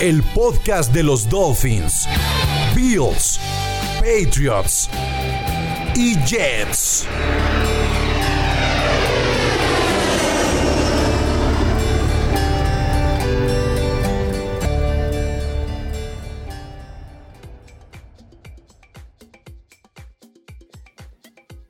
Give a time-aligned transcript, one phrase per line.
[0.00, 2.08] El podcast de los Dolphins,
[2.74, 3.38] Bills,
[4.00, 4.90] Patriots
[5.94, 7.06] y Jets.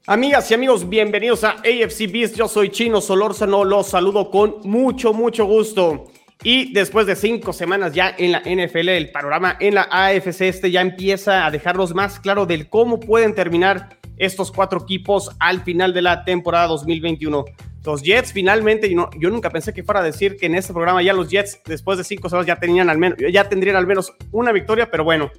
[0.06, 2.36] Amigas y amigos, bienvenidos a AFC Beast.
[2.36, 6.06] Yo soy Chino Solórzano, los saludo con mucho, mucho gusto.
[6.42, 10.70] Y después de cinco semanas ya en la NFL, el panorama en la AFC este
[10.70, 15.94] ya empieza a dejarnos más claro del cómo pueden terminar estos cuatro equipos al final
[15.94, 17.44] de la temporada 2021.
[17.84, 21.12] Los Jets finalmente, yo, nunca pensé que fuera a decir que en este programa ya
[21.12, 24.52] los Jets después de cinco semanas ya, tenían al menos, ya tendrían al menos una
[24.52, 25.30] victoria, pero bueno,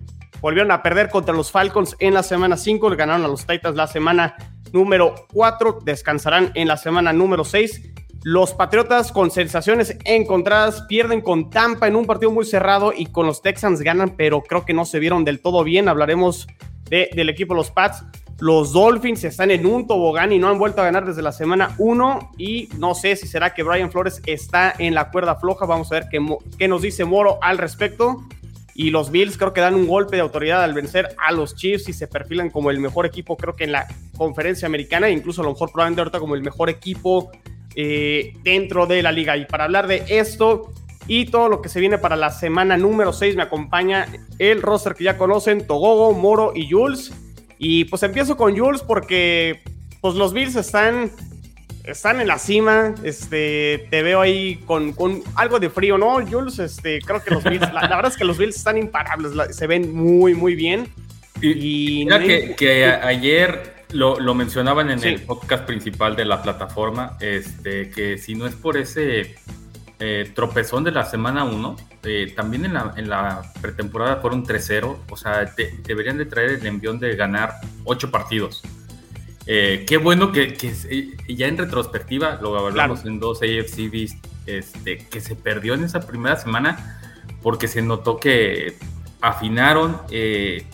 [0.42, 3.76] volvieron a perder contra los Falcons en la semana 5, le ganaron a los Titans
[3.76, 4.36] la semana
[4.72, 7.95] número 4, descansarán en la semana número 6.
[8.28, 13.28] Los Patriotas con sensaciones encontradas pierden con Tampa en un partido muy cerrado y con
[13.28, 15.88] los Texans ganan, pero creo que no se vieron del todo bien.
[15.88, 16.48] Hablaremos
[16.90, 18.04] de, del equipo de los Pats.
[18.40, 21.76] Los Dolphins están en un tobogán y no han vuelto a ganar desde la semana
[21.78, 25.68] 1 y no sé si será que Brian Flores está en la cuerda floja.
[25.68, 26.20] Vamos a ver qué,
[26.58, 28.24] qué nos dice Moro al respecto
[28.74, 31.90] y los Bills creo que dan un golpe de autoridad al vencer a los Chiefs
[31.90, 33.86] y se perfilan como el mejor equipo creo que en la
[34.18, 37.30] conferencia americana, incluso a lo mejor probablemente ahorita como el mejor equipo
[37.76, 39.38] eh, dentro de la liga.
[39.38, 40.72] Y para hablar de esto
[41.08, 44.08] y todo lo que se viene para la semana número 6 me acompaña
[44.40, 47.14] el roster que ya conocen, Togogo, Moro y Jules.
[47.58, 49.62] Y pues empiezo con Jules porque
[50.02, 51.12] pues los Bills están
[51.86, 52.96] están en la cima.
[53.04, 56.60] Este, te veo ahí con, con algo de frío, ¿no, Jules?
[56.60, 59.68] Este, creo que los Bills, la, la, verdad es que los Bills están imparables, se
[59.68, 60.88] ven muy, muy bien.
[61.42, 65.08] Y, y mira que, que, ayer lo, lo mencionaban en sí.
[65.08, 69.36] el podcast principal de la plataforma, este, que si no es por ese
[70.00, 74.98] eh, tropezón de la semana 1, eh, también en la, en la, pretemporada fueron 3-0,
[75.10, 77.54] o sea, te, deberían de traer el envión de ganar
[77.86, 78.62] 8 partidos.
[79.48, 80.74] Eh, qué bueno que, que,
[81.28, 83.14] ya en retrospectiva, lo hablamos claro.
[83.14, 87.00] en dos AFCBs, este, que se perdió en esa primera semana
[87.42, 88.76] porque se notó que
[89.22, 90.66] afinaron, eh,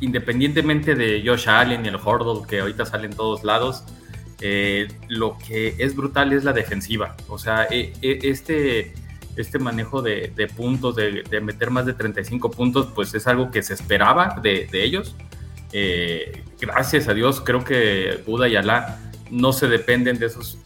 [0.00, 3.84] independientemente de Josh Allen y el Hordle, que ahorita salen todos lados,
[4.40, 7.16] eh, lo que es brutal es la defensiva.
[7.28, 7.64] O sea,
[8.02, 8.92] este,
[9.36, 13.74] este manejo de, puntos, de, meter más de 35 puntos, pues es algo que se
[13.74, 15.16] esperaba de, ellos
[15.72, 20.58] eh, gracias a Dios, creo que Buda y Alá no se dependen de esos,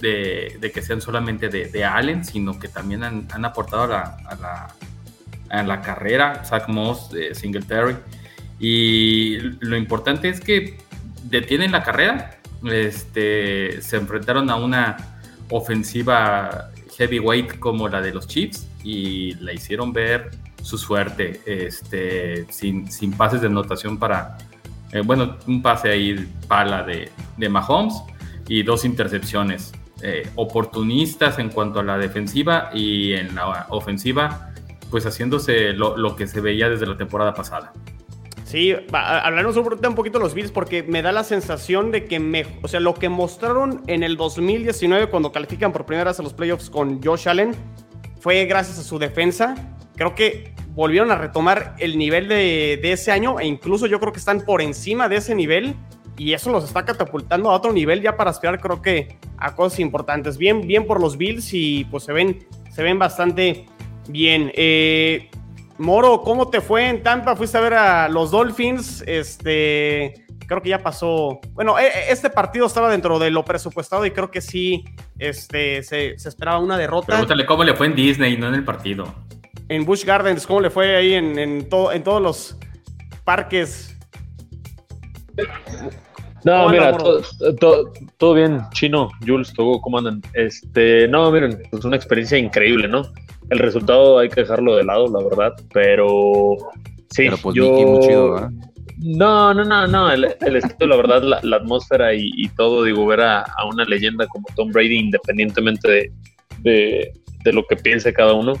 [0.00, 4.34] de, que sean solamente de, Allen, sino que también han, han aportado a la, a,
[4.36, 4.74] la,
[5.50, 7.96] a la, carrera, Zach Moss, Singletary.
[8.58, 10.78] Y lo importante es que
[11.24, 14.96] detienen la carrera, este, se enfrentaron a una
[15.50, 20.30] ofensiva heavyweight como la de los Chiefs y la hicieron ver
[20.62, 24.38] su suerte, este, sin, sin pases de anotación para,
[24.92, 27.94] eh, bueno, un pase ahí pala de, de Mahomes
[28.48, 29.72] y dos intercepciones.
[30.00, 34.52] Eh, oportunistas en cuanto a la defensiva y en la ofensiva,
[34.90, 37.72] pues haciéndose lo, lo que se veía desde la temporada pasada.
[38.48, 42.46] Sí, hablaremos un poquito de los Bills porque me da la sensación de que, me,
[42.62, 46.32] o sea, lo que mostraron en el 2019 cuando califican por primera vez a los
[46.32, 47.54] playoffs con Josh Allen
[48.20, 49.76] fue gracias a su defensa.
[49.96, 54.14] Creo que volvieron a retomar el nivel de, de, ese año e incluso yo creo
[54.14, 55.74] que están por encima de ese nivel
[56.16, 59.78] y eso los está catapultando a otro nivel ya para aspirar creo que a cosas
[59.80, 60.38] importantes.
[60.38, 63.66] Bien, bien por los Bills y pues se ven, se ven bastante
[64.08, 64.50] bien.
[64.54, 65.28] Eh,
[65.78, 67.36] Moro, ¿cómo te fue en Tampa?
[67.36, 70.26] Fuiste a ver a los Dolphins, este...
[70.46, 71.40] Creo que ya pasó.
[71.52, 74.82] Bueno, este partido estaba dentro de lo presupuestado y creo que sí
[75.18, 77.08] este, se, se esperaba una derrota.
[77.08, 79.14] Pregúntale cómo le fue en Disney, no en el partido
[79.68, 82.56] en Busch Gardens, ¿cómo le fue ahí en, en, to, en todos los
[83.24, 83.96] parques?
[86.44, 87.22] No, mira, todo,
[87.60, 90.22] todo, todo, bien, Chino, Jules, Togo, ¿cómo andan?
[90.34, 93.02] Este, no, miren, es una experiencia increíble, ¿no?
[93.50, 96.56] El resultado hay que dejarlo de lado, la verdad, pero
[97.10, 97.64] sí, pero pues yo...
[97.64, 98.48] Mickey muy chido, ¿eh?
[99.00, 102.82] No, no, no, no, el, el estilo, la verdad, la, la atmósfera y, y, todo,
[102.82, 106.12] digo, ver a, a, una leyenda como Tom Brady, independientemente de,
[106.62, 107.12] de,
[107.44, 108.54] de lo que piense cada uno,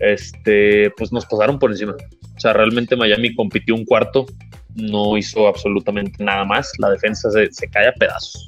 [0.00, 1.96] este, pues nos pasaron por encima.
[2.36, 4.26] O sea, realmente Miami compitió un cuarto,
[4.74, 6.70] no hizo absolutamente nada más.
[6.78, 8.44] La defensa se, se cae a pedazos.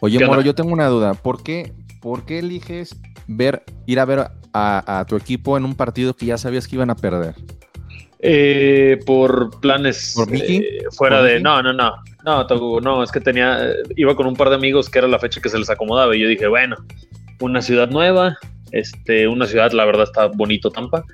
[0.00, 1.14] Oye, Moro, yo tengo una duda.
[1.14, 2.96] ¿Por qué, por qué eliges
[3.28, 6.90] ver, ir a ver a, tu equipo en un partido que ya sabías que iban
[6.90, 7.34] a perder?
[8.20, 11.38] Eh, por planes eh, fuera de.
[11.38, 11.92] No, no, no.
[12.24, 12.44] No,
[12.80, 13.72] no, es que tenía.
[13.94, 16.16] Iba con un par de amigos que era la fecha que se les acomodaba.
[16.16, 16.76] Y yo dije, bueno,
[17.40, 18.36] una ciudad nueva.
[18.72, 21.04] Este, una ciudad, la verdad, está bonito Tampa.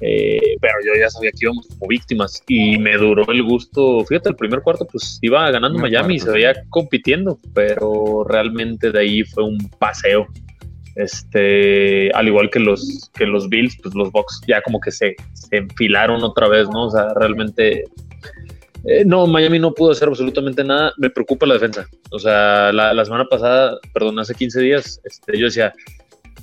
[0.00, 4.04] Eh, pero yo ya sabía que íbamos como víctimas y me duró el gusto.
[4.06, 8.98] Fíjate, el primer cuarto, pues iba ganando Miami y se veía compitiendo, pero realmente de
[8.98, 10.26] ahí fue un paseo.
[10.96, 15.16] Este, al igual que los, que los Bills, pues los Bucks ya como que se,
[15.32, 16.86] se enfilaron otra vez, ¿no?
[16.86, 17.84] O sea, realmente
[18.86, 20.92] eh, no, Miami no pudo hacer absolutamente nada.
[20.98, 21.88] Me preocupa la defensa.
[22.10, 25.72] O sea, la, semana pasada, perdón, hace 15 días, este, yo decía,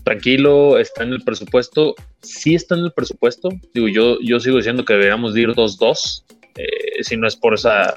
[0.03, 1.95] tranquilo, está en el presupuesto.
[2.21, 3.49] Sí está en el presupuesto.
[3.73, 6.23] Digo, yo, yo sigo diciendo que deberíamos ir 2-2,
[6.57, 7.95] eh, si no es por esa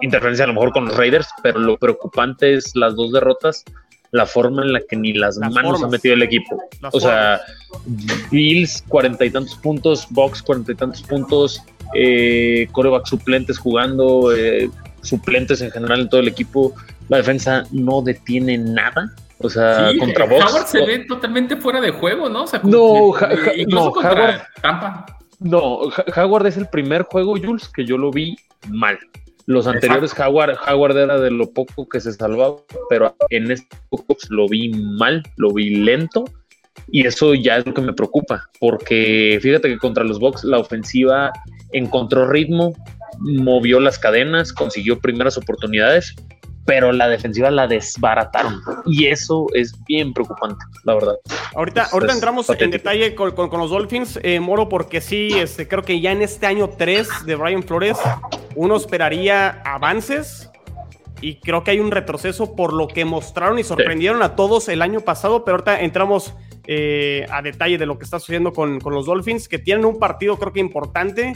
[0.00, 3.64] interferencia a lo mejor con los Raiders, pero lo preocupante es las dos derrotas
[4.12, 6.62] la forma en la que ni las, manos ha metido el equipo.
[6.92, 7.40] o sea,
[8.30, 11.62] Bills cuarenta y tantos puntos, Box cuarenta y tantos puntos,
[11.94, 14.70] eh, coreback suplentes jugando, eh,
[15.00, 16.74] suplentes en general en todo el equipo.
[17.08, 19.12] La defensa no detiene nada.
[19.38, 20.52] O sea, contra Box.
[20.52, 22.44] Howard se ve totalmente fuera de juego, ¿no?
[22.44, 23.12] O sea, no,
[23.66, 25.06] no Howard, Tampa.
[25.40, 25.80] No,
[26.14, 28.36] Howard es el primer juego, Jules, que yo lo vi
[28.68, 28.98] mal.
[29.46, 32.56] Los anteriores Howard, Howard era de lo poco que se salvaba,
[32.88, 33.76] pero en este
[34.30, 36.24] lo vi mal, lo vi lento
[36.90, 40.58] y eso ya es lo que me preocupa, porque fíjate que contra los Bucks la
[40.58, 41.32] ofensiva
[41.72, 42.74] encontró ritmo,
[43.18, 46.14] movió las cadenas, consiguió primeras oportunidades,
[46.64, 48.60] pero la defensiva la desbarataron.
[48.86, 51.14] Y eso es bien preocupante, la verdad.
[51.54, 56.00] Ahorita, ahorita entramos en detalle con, los Dolphins, eh, Moro, porque sí, este, creo que
[56.00, 57.98] ya en este año 3 de Brian Flores,
[58.54, 60.48] uno esperaría avances.
[61.20, 64.82] Y creo que hay un retroceso por lo que mostraron y sorprendieron a todos el
[64.82, 66.34] año pasado, pero ahorita entramos
[66.66, 69.98] eh, a detalle de lo que está sucediendo con, con, los Dolphins, que tienen un
[69.98, 71.34] partido creo que importante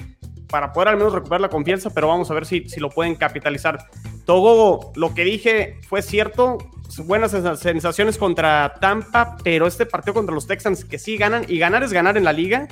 [0.49, 3.17] para poder al menos recuperar la confianza, pero vamos a ver si, si lo pueden
[3.17, 3.79] capitalizar.
[4.25, 6.59] Togo, lo que dije fue cierto,
[7.05, 11.83] buenas sensaciones contra Tampa, pero este partido contra los Texans que sí ganan, y ganar
[11.83, 12.69] es ganar en la liga,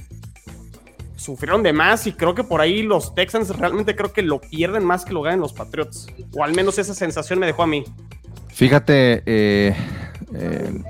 [1.16, 4.84] sufrieron de más y creo que por ahí los Texans realmente creo que lo pierden
[4.84, 6.06] más que lo ganan los Patriots,
[6.36, 7.84] o al menos esa sensación me dejó a mí.
[8.48, 9.74] Fíjate, eh,
[10.34, 10.82] eh,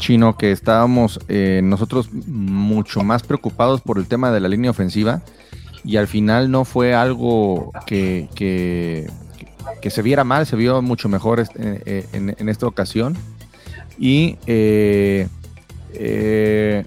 [0.00, 5.22] Chino, que estábamos eh, nosotros mucho más preocupados por el tema de la línea ofensiva
[5.84, 11.40] y al final no fue algo que, que, se viera mal, se vio mucho mejor
[11.40, 13.16] este, eh, en, esta ocasión.
[13.98, 15.28] Y eh,
[15.94, 16.84] eh,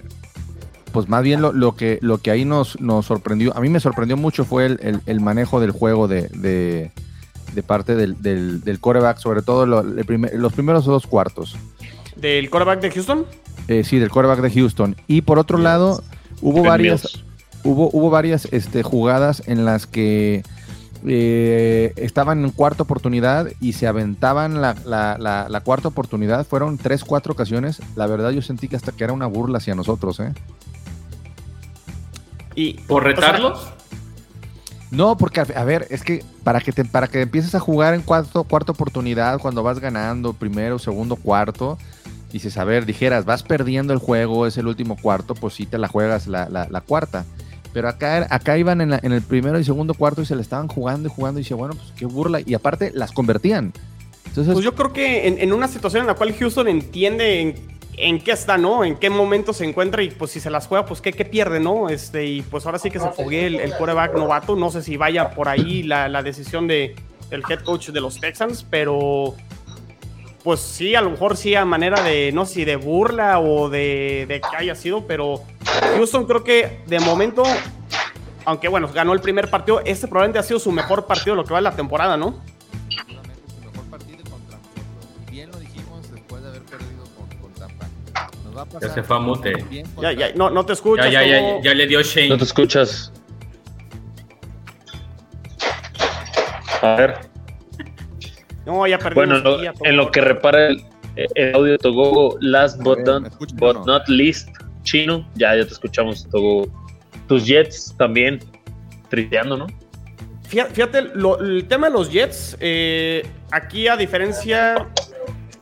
[0.92, 4.16] pues más bien lo, que, lo que ahí nos, nos sorprendió, a mí me sorprendió
[4.16, 10.52] mucho fue el, manejo del juego de, de, parte del, del, coreback, sobre todo los
[10.52, 11.56] primeros dos cuartos.
[12.16, 13.26] ¿Del coreback de Houston?
[13.84, 14.96] sí, del coreback de Houston.
[15.06, 16.02] Y por otro lado,
[16.42, 17.24] hubo varias
[17.64, 20.42] hubo, hubo varias este, jugadas en las que
[21.06, 26.46] eh, estaban en cuarta oportunidad y se aventaban la, cuarta oportunidad.
[26.46, 27.80] Fueron tres, cuatro ocasiones.
[27.96, 30.20] La verdad yo sentí que hasta que era una burla hacia nosotros.
[30.20, 30.32] ¿eh?
[32.54, 33.70] ¿Y por retarlos?
[34.90, 38.02] no, porque a ver, es que para que te, para que empieces a jugar en
[38.02, 41.76] cuarto, cuarta oportunidad, cuando vas ganando, primero, segundo, cuarto,
[42.34, 45.78] dices, a ver, dijeras, vas perdiendo el juego, es el último cuarto, pues sí te
[45.78, 47.24] la juegas la, la cuarta.
[47.74, 51.08] Pero acá, acá iban en, el primero y segundo cuarto y se le estaban jugando
[51.08, 52.40] y jugando y dice, bueno, pues qué burla.
[52.40, 53.72] Y aparte las convertían.
[54.26, 57.56] Entonces, pues yo creo que en, una situación en la cual Houston entiende
[57.96, 58.84] en, qué está, ¿no?
[58.84, 61.58] En qué momento se encuentra y pues si se las juega, pues qué, qué pierde,
[61.58, 61.88] ¿no?
[61.88, 64.54] Este, y pues ahora sí que se fogue el, el quarterback novato.
[64.54, 66.94] No sé si vaya por ahí la, la decisión de,
[67.28, 69.34] del head coach de los Texans, pero
[70.44, 73.70] pues sí, a lo mejor sí a manera de, no sé si de burla o
[73.70, 75.40] de, de, que haya sido, pero
[75.96, 77.42] Houston creo que de momento,
[78.44, 81.54] aunque bueno, ganó el primer partido, este probablemente ha sido su mejor partido lo que
[81.54, 82.42] va de la temporada, ¿no?
[82.90, 84.58] su mejor partido contra
[85.30, 87.04] Bien lo dijimos después de haber perdido
[87.40, 87.88] con, Tampa.
[88.44, 89.64] Nos va a pasar ya se fue a mute.
[89.98, 91.10] Ya, ya, no, no te escuchas.
[91.10, 92.28] Ya, ya, ya, ya, le dio Shane.
[92.28, 93.10] No te escuchas.
[96.82, 97.33] A ver.
[98.66, 99.36] No, ya Bueno,
[99.82, 102.98] en lo que repara el, audio de Togo, last but,
[103.86, 104.48] not, least,
[104.82, 106.66] chino, ya, ya te escuchamos, Togo.
[107.28, 108.40] Tus Jets también
[109.08, 109.66] tristeando, ¿no?
[110.42, 114.88] Fíjate, el tema de los Jets, eh, aquí a diferencia,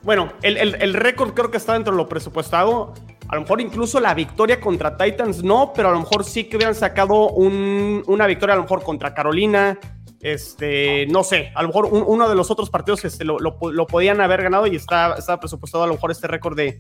[0.02, 2.94] bueno, el, récord creo que está dentro de lo presupuestado.
[3.28, 6.56] A lo mejor incluso la victoria contra Titans no, pero a lo mejor sí que
[6.56, 9.78] hubieran sacado una victoria a lo mejor contra Carolina,
[10.22, 13.56] este, no sé, a lo mejor uno de los otros partidos este, lo,
[13.88, 16.78] podían haber ganado y está, estaba presupuestado a lo mejor este récord de,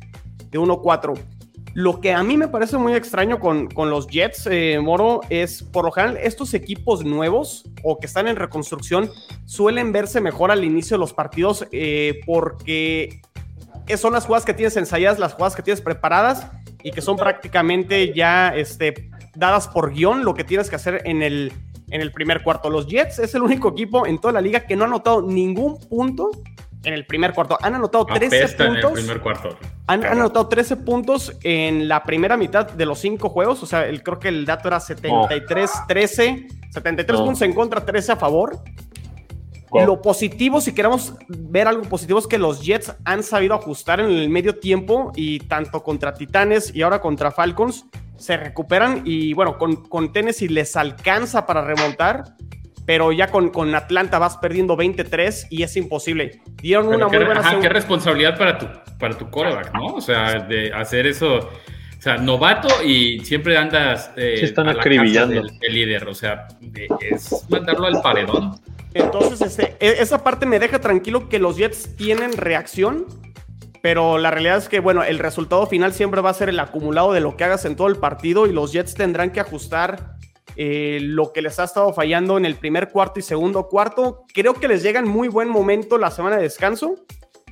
[0.50, 1.18] de 1-4.
[1.74, 5.86] Lo que a mí me parece muy extraño con, los Jets, eh, Moro, es por
[5.86, 9.10] lo general estos equipos nuevos o que están en reconstrucción
[9.46, 13.22] suelen verse mejor al inicio de los partidos eh, porque
[13.96, 16.46] son las jugadas que tienes ensayadas, las jugadas que tienes preparadas
[16.82, 21.22] y que son prácticamente ya este, dadas por guion lo que tienes que hacer en
[21.22, 21.52] el,
[21.92, 22.70] en el primer cuarto.
[22.70, 25.78] Los Jets es el único equipo en toda la liga que no ha anotado ningún
[25.78, 26.30] punto
[26.84, 27.58] en el primer cuarto.
[27.60, 28.66] Han anotado 13 puntos.
[28.66, 29.56] En el primer cuarto.
[29.86, 33.62] Han, anotado 13 puntos en la primera mitad de los cinco juegos.
[33.62, 36.46] O sea, el, creo que el dato era 73-13.
[36.70, 38.58] 73 puntos en contra, 13 a favor.
[39.74, 44.10] Lo positivo, si queremos ver algo positivo, es que los Jets han sabido ajustar en
[44.10, 47.86] el medio tiempo y tanto contra Titanes y ahora contra Falcons
[48.16, 52.36] se recuperan y bueno, con, con Tennessee les alcanza para remontar
[52.86, 56.40] pero ya con, con Atlanta vas perdiendo 23 y es imposible.
[56.60, 58.66] Dieron una muy buena ajá, qué responsabilidad para tu,
[58.98, 59.86] para tu coreback, ¿no?
[59.94, 61.36] O sea, de hacer eso.
[61.36, 64.10] O sea, novato y siempre andas.
[64.16, 65.42] Eh, están acribillando.
[65.60, 66.48] El líder, o sea,
[67.00, 68.60] es mandarlo al paredón.
[68.94, 73.06] Entonces, este, e, esa parte me deja tranquilo que los Jets tienen reacción,
[73.82, 77.12] pero la realidad es que, bueno, el resultado final siempre va a ser el acumulado
[77.12, 80.16] de lo que hagas en todo el partido y los Jets tendrán que ajustar
[80.56, 84.24] eh, lo que les ha estado fallando en el primer cuarto y segundo cuarto.
[84.32, 86.94] Creo que les llega en muy buen momento la semana de descanso.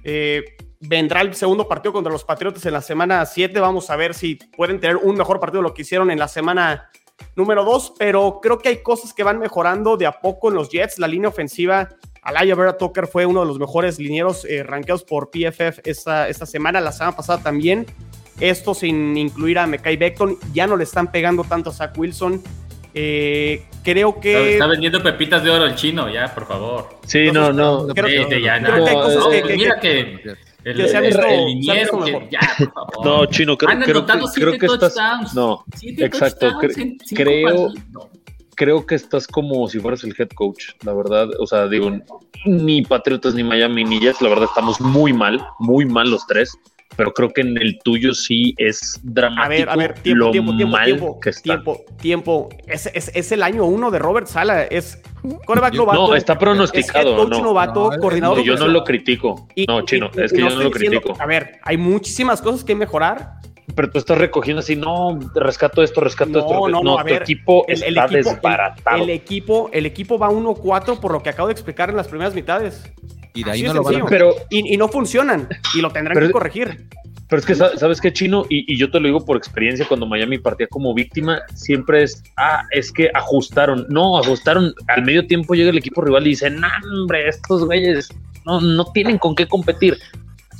[0.04, 0.44] Eh,
[0.80, 3.58] vendrá el segundo partido contra los Patriotas en la semana 7.
[3.60, 6.28] Vamos a ver si pueden tener un mejor partido de lo que hicieron en la
[6.28, 6.90] semana
[7.36, 10.68] número 2, pero creo que hay cosas que van mejorando de a poco en los
[10.70, 10.98] Jets.
[10.98, 11.88] La línea ofensiva,
[12.22, 16.46] Alaya Vera Tucker fue uno de los mejores linieros eh, rankeados por PFF esta, esta
[16.46, 17.86] semana, la semana pasada también.
[18.40, 22.42] Esto sin incluir a Mekai Beckton, ya no le están pegando tanto a Zach Wilson.
[22.94, 24.54] Eh, creo que.
[24.54, 26.88] Está vendiendo pepitas de oro el chino, ya, por favor.
[27.06, 27.86] Sí, no, no.
[27.88, 30.36] Creo, que, ya, creo que hay cosas que, Mira que.
[30.64, 33.06] El, que se ha visto, el, liniero, que, ya, por favor.
[33.06, 35.34] No, chino, creo, creo, que, creo que estás.
[35.34, 36.58] No, exacto.
[37.14, 37.68] creo.
[38.56, 41.28] Creo que estás como si fueras el head coach, la verdad.
[41.38, 41.90] O sea, digo,
[42.44, 46.58] ni Patriotas ni Miami ni Jets, la verdad estamos muy mal, muy mal los tres
[46.96, 49.44] pero creo que en el tuyo sí es dramático.
[49.44, 52.48] A ver, a ver, tiempo, tiempo, tiempo, tiempo, tiempo, tiempo.
[52.66, 55.00] Es, es, es, el año uno de Robert Sala, es
[55.44, 56.08] coreback novato.
[56.08, 57.10] No, está pronosticado.
[57.10, 58.42] Es coach no, novato, coordinador.
[58.42, 59.48] Yo no lo critico.
[59.68, 61.16] no, chino, es que yo no lo critico.
[61.18, 63.40] A ver, hay muchísimas cosas que mejorar.
[63.74, 66.68] Pero tú estás recogiendo así, no, rescato esto, rescato esto.
[66.68, 69.02] No, no, a ver, equipo el, está equipo, desbaratado.
[69.02, 72.34] El, equipo, el equipo va 1-4 por lo que acabo de explicar en las primeras
[72.34, 72.90] mitades.
[73.34, 74.06] Y de ahí no lo van a...
[74.06, 76.88] pero, y, no funcionan y lo tendrán que corregir.
[77.28, 78.44] Pero es que, ¿sabes qué, Chino?
[78.48, 82.64] Y, yo te lo digo por experiencia, cuando Miami partía como víctima, siempre es, ah,
[82.72, 83.86] es que ajustaron.
[83.88, 84.74] No, ajustaron.
[84.88, 88.08] Al medio tiempo llega el equipo rival y dice, nah, hombre, estos güeyes
[88.44, 89.96] no, no tienen con qué competir.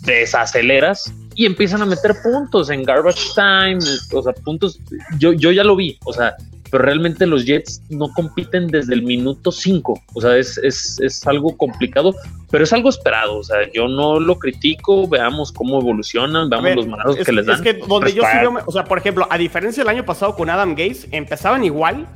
[0.03, 3.79] Desaceleras y empiezan a meter puntos en garbage time,
[4.13, 4.79] o sea, puntos.
[5.19, 6.37] Yo, yo ya lo vi, o sea,
[6.71, 10.03] pero realmente los Jets no compiten desde el minuto 5.
[10.13, 12.15] O sea, es, es, es, algo complicado,
[12.51, 13.39] pero es algo esperado.
[13.39, 17.57] O sea, yo no lo critico, veamos cómo evolucionan, veamos los manazos que les dan.
[17.57, 20.51] Es que donde yo sí o sea, por ejemplo, a diferencia del año pasado con
[20.51, 22.07] Adam Gates, empezaban igual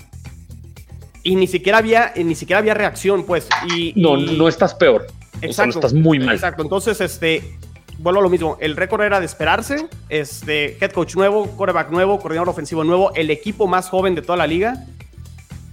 [1.22, 3.48] y ni siquiera había, ni siquiera había reacción, pues.
[3.74, 5.06] Y, no, no estás peor.
[5.40, 5.78] Exacto.
[5.78, 6.34] estás muy mal.
[6.34, 6.62] Exacto.
[6.62, 7.56] Entonces, este,
[8.04, 12.20] vuelvo a lo mismo, el récord era de esperarse, este, head coach nuevo, quarterback nuevo,
[12.20, 14.84] coordinador ofensivo nuevo, el equipo más joven de toda la liga,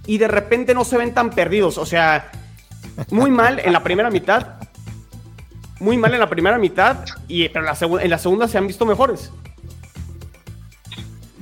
[0.06, 2.30] y de repente no se ven tan perdidos, o sea,
[3.10, 4.54] muy mal en la primera mitad,
[5.78, 7.66] muy mal en la primera mitad, y, pero
[8.00, 9.30] en la, segunda se han visto mejores.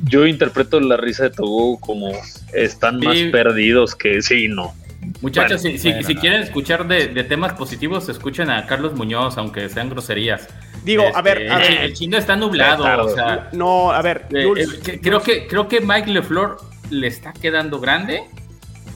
[0.03, 2.11] Yo interpreto la risa de Togo como
[2.53, 4.75] están más perdidos que sí, no.
[5.21, 5.79] Muchachos, si,
[6.17, 10.49] quieren escuchar de, temas positivos, escuchen a Carlos Muñoz, aunque sean groserías.
[10.85, 13.05] Digo, a, ver, este, El chino está nublado.
[13.05, 14.27] o sea, no, a ver.
[14.33, 16.57] Eh, creo, que, creo que Mike LeFleur
[16.91, 18.25] le está quedando grande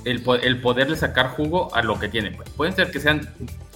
[0.05, 2.37] el, el poderle sacar jugo a lo que tiene.
[2.57, 3.29] Pueden ser que sean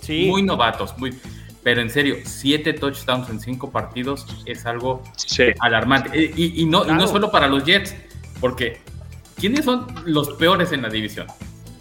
[0.08, 1.14] muy novatos, muy,
[1.62, 5.02] pero en serio, siete touchdowns en cinco partidos es algo
[5.60, 6.32] alarmante.
[6.36, 7.94] Y, no, y no solo para los Jets,
[8.40, 8.80] porque
[9.36, 11.26] ¿quiénes son los peores en la división?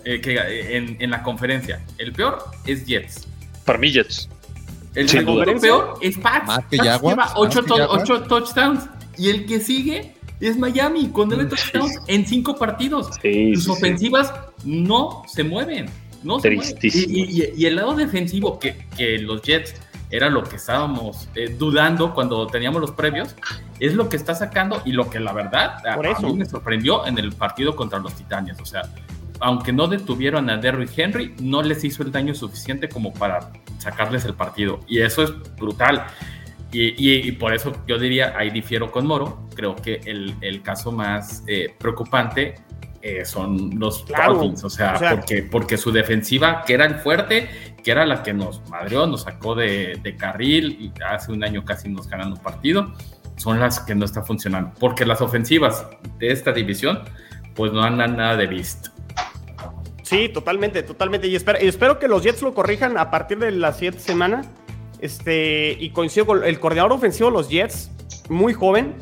[0.03, 0.22] Eh,
[0.72, 1.84] en, en, la conferencia.
[1.98, 3.27] El peor es Jets.
[3.65, 4.29] Para mí, Jets.
[4.97, 6.45] El segundo peor es Pats.
[6.47, 8.89] Pats lleva 8 touchdowns.
[9.17, 13.09] Y el que sigue es Miami con 9 touchdowns en 5 partidos.
[13.53, 15.85] Sus ofensivas no se mueven.
[16.23, 16.77] No se mueven.
[16.81, 19.75] Y, y, el lado defensivo que, que, los Jets
[20.09, 23.35] era lo que estábamos eh, dudando cuando teníamos los previos,
[23.79, 27.17] es lo que está sacando y lo que la verdad a, mí me sorprendió en
[27.17, 28.59] el partido contra los Titanes.
[28.59, 28.83] O sea,
[29.39, 34.25] aunque no detuvieron a Derrick Henry, no les hizo el daño suficiente como para sacarles
[34.25, 34.79] el partido.
[34.88, 36.06] Y eso es brutal.
[36.72, 41.44] Y, por eso yo diría, ahí difiero con Moro, creo que el, el caso más
[41.48, 42.56] eh, preocupante
[43.01, 47.48] eh, son los Dolphins, o sea, porque, porque su defensiva, que era el fuerte,
[47.82, 51.63] que era la que nos madreó, nos sacó de, de, carril y hace un año
[51.63, 52.91] casi nos ganan un partido,
[53.38, 55.88] son las que no están funcionando, porque las ofensivas
[56.20, 57.03] de esta división,
[57.56, 58.91] pues no andan nada de vista.
[60.07, 61.27] Sí, totalmente, totalmente.
[61.27, 64.41] Y espero, y espero que los Jets lo corrijan a partir de la siguiente semana.
[64.99, 67.91] Este, y coincido con el coordinador ofensivo de los Jets,
[68.29, 68.95] muy joven,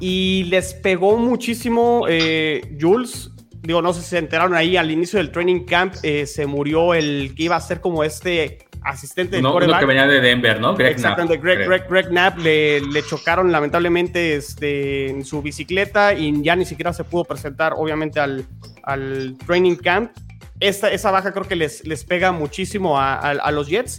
[0.00, 3.32] y les pegó muchísimo eh, Jules.
[3.62, 6.94] Digo, no sé si se enteraron ahí al inicio del training camp, eh, se murió
[6.94, 10.76] el que iba a ser como este asistente de no, que venía de Denver, ¿no?
[10.76, 16.54] Greg Exactamente, Greg, Greg, Knapp le, le, chocaron lamentablemente este, en su bicicleta y ya
[16.54, 18.46] ni siquiera se pudo presentar, obviamente, al,
[18.84, 20.12] al training camp.
[20.60, 23.98] Esta, esa baja creo que les, les pega muchísimo a, los Jets.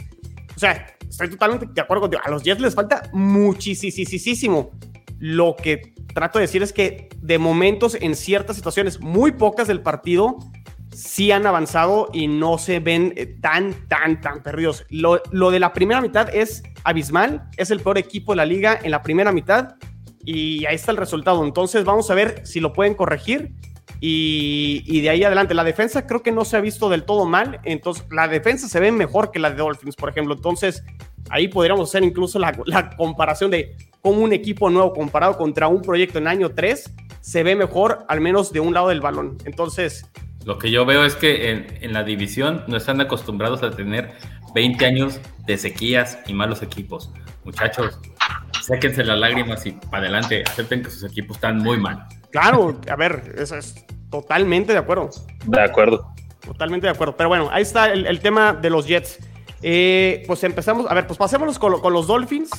[0.55, 2.21] O sea, estoy totalmente de acuerdo contigo.
[2.25, 4.71] A los Jets les falta muchísimo.
[5.19, 9.81] Lo que trato de decir es que de momentos, en ciertas situaciones muy pocas del
[9.81, 10.37] partido,
[10.93, 14.85] sí han avanzado y no se ven eh, tan, tan, tan perdidos.
[14.89, 17.49] Lo, lo, de la primera mitad es abismal.
[17.57, 19.75] Es el peor equipo de la liga en la primera mitad
[20.25, 21.43] y ahí está el resultado.
[21.45, 23.53] Entonces vamos a ver si lo pueden corregir
[24.01, 27.59] y, de ahí adelante, la defensa creo que no se ha visto del todo mal.
[27.63, 30.35] Entonces, la defensa se ve mejor que la de Dolphins, por ejemplo.
[30.35, 30.83] Entonces,
[31.29, 32.53] ahí podríamos hacer incluso la,
[32.97, 37.55] comparación de cómo un equipo nuevo comparado contra un proyecto en año 3 se ve
[37.55, 39.37] mejor, al menos de un lado del balón.
[39.45, 40.09] Entonces.
[40.45, 44.13] Lo que yo veo es que en, en la división no están acostumbrados a tener
[44.55, 47.11] 20 años de sequías y malos equipos.
[47.43, 47.99] Muchachos,
[48.61, 52.07] sáquense las lágrimas y para adelante, acepten que sus equipos están muy mal.
[52.31, 55.09] Claro, a ver, eso es totalmente de acuerdo.
[55.45, 56.13] De acuerdo.
[56.45, 57.15] Totalmente de acuerdo.
[57.15, 59.19] Pero bueno, ahí está el, tema de los Jets.
[59.61, 62.49] Eh, pues empezamos, a ver, pues pasémonos con, los Dolphins.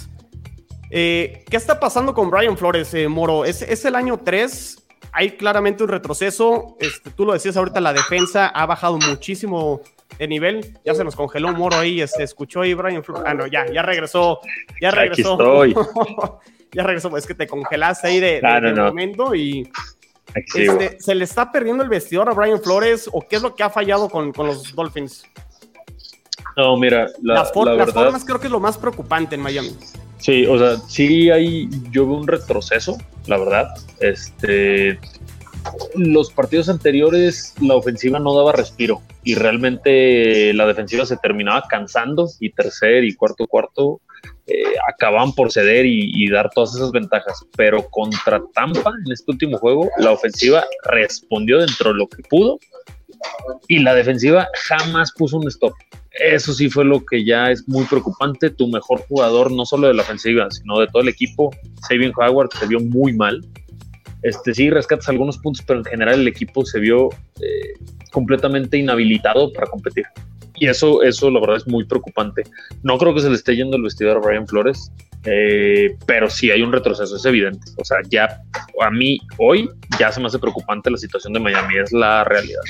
[0.91, 3.45] Eh, ¿Qué está pasando con Brian Flores, eh, Moro?
[3.45, 6.77] Es, es, el año 3, hay claramente un retroceso.
[6.81, 9.81] Este, tú lo decías ahorita, la defensa ha bajado muchísimo
[10.19, 10.79] de nivel.
[10.85, 13.25] Ya se nos congeló Moro ahí, este, escuchó ahí Brian Flores.
[13.27, 14.41] Ah, no, ya, ya regresó.
[14.81, 15.35] Ya regresó.
[15.35, 15.75] Aquí estoy.
[16.73, 18.41] ya regresó, es que te congelaste ahí de,
[18.77, 19.71] momento y
[20.35, 23.63] este, ¿se le está perdiendo el vestidor a Brian Flores o qué es lo que
[23.63, 25.25] ha fallado con, los Dolphins?
[26.57, 29.77] No, mira, las, formas creo que es lo más preocupante en Miami.
[30.19, 33.69] Sí, o sea, sí hay, yo veo un retroceso, la verdad.
[34.01, 34.99] Este,
[35.95, 42.29] los partidos anteriores la ofensiva no daba respiro y realmente la defensiva se terminaba cansando
[42.39, 44.01] y tercer y cuarto cuarto
[44.51, 47.45] eh, acababan por ceder y, dar todas esas ventajas.
[47.57, 52.59] Pero contra Tampa en este último juego, la ofensiva respondió dentro de lo que pudo
[53.69, 55.73] y la defensiva jamás puso un stop.
[56.11, 58.51] Eso sí fue lo que ya es muy preocupante.
[58.51, 61.51] Tu mejor jugador, no solo de la ofensiva, sino de todo el equipo,
[61.89, 63.41] Sabin Howard, se vio muy mal.
[64.23, 67.09] Este sí, rescatas algunos puntos, pero en general el equipo se vio
[67.41, 67.73] eh,
[68.11, 70.07] completamente inhabilitado para competir.
[70.61, 72.45] Y eso, eso la verdad es muy preocupante.
[72.83, 74.93] No creo que se le esté yendo el vestidor a Brian Flores,
[75.25, 77.67] eh, pero sí hay un retroceso, es evidente.
[77.79, 78.43] O sea, ya
[78.79, 82.61] a mí hoy ya se me hace preocupante la situación de Miami, es la realidad.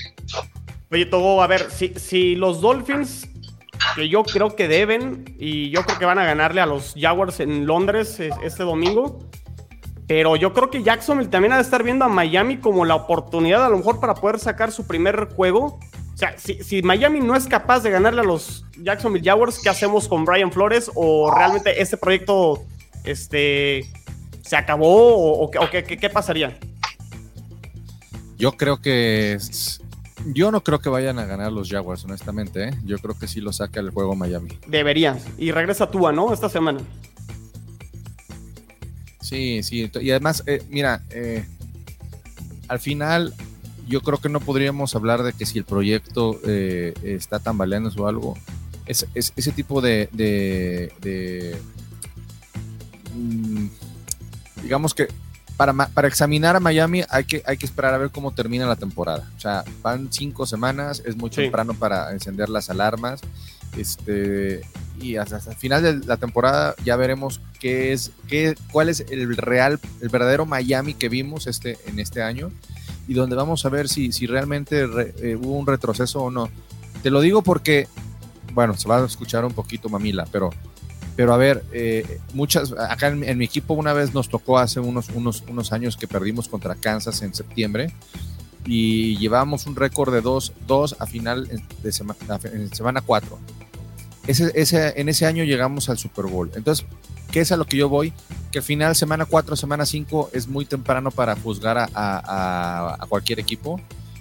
[0.93, 3.29] Oye, Togo, a ver, si, si los Dolphins,
[3.97, 7.41] que yo creo que deben, y yo creo que van a ganarle a los Jaguars
[7.41, 9.19] en Londres este domingo,
[10.07, 13.65] pero yo creo que Jacksonville también ha de estar viendo a Miami como la oportunidad
[13.65, 15.81] a lo mejor para poder sacar su primer juego
[16.21, 20.25] sea, si, Miami no es capaz de ganarle a los Jacksonville Jaguars, ¿qué hacemos con
[20.25, 20.91] Brian Flores?
[20.95, 22.63] ¿O realmente este proyecto
[23.05, 23.91] este,
[24.43, 25.41] se acabó?
[25.43, 26.59] ¿O, qué, pasaría?
[28.37, 29.39] Yo creo que.
[30.27, 32.69] Yo no creo que vayan a ganar los Jaguars, honestamente.
[32.69, 32.75] ¿eh?
[32.85, 34.51] Yo creo que sí lo saca el juego Miami.
[34.67, 35.19] Debería.
[35.39, 36.35] Y regresa Tua, ¿no?
[36.35, 36.81] Esta semana.
[39.23, 39.91] Sí, sí.
[39.99, 41.47] Y además, eh, mira, eh,
[42.69, 43.33] al final
[43.91, 48.07] yo creo que no podríamos hablar de que si el proyecto eh, está tambaleando o
[48.07, 48.39] algo.
[48.87, 50.09] Es, ese tipo de,
[53.15, 53.67] mm,
[54.63, 55.09] digamos que
[55.57, 58.77] para, para, examinar a Miami hay que, hay que esperar a ver cómo termina la
[58.77, 59.29] temporada.
[59.37, 63.21] O sea, van cinco semanas, es muy temprano para encender las alarmas.
[63.77, 64.63] Este,
[65.01, 69.37] y hasta, el final de la temporada ya veremos qué es, qué, cuál es el
[69.37, 72.51] real, el verdadero Miami que vimos este, en este año
[73.11, 76.49] y donde vamos a ver si, si realmente eh, hubo un retroceso o no.
[77.03, 77.89] Te lo digo porque,
[78.55, 80.51] bueno, se va a escuchar un poquito mamila, pero
[81.17, 85.09] Pero a ver, eh, muchas, acá en, mi equipo una vez nos tocó hace unos,
[85.09, 87.93] unos, unos años que perdimos contra Kansas en septiembre
[88.65, 91.49] y llevábamos un récord de 2 dos, a final
[91.83, 92.39] de semana,
[92.71, 93.39] semana 4.
[94.29, 96.53] Ese, ese, en ese año llegamos al Super Bowl.
[96.55, 96.87] Entonces,
[97.31, 98.13] ¿qué es a lo que yo voy?
[98.51, 103.07] Que al final, semana 4, semana 5 es muy temprano para juzgar a, a, a
[103.07, 103.81] cualquier equipo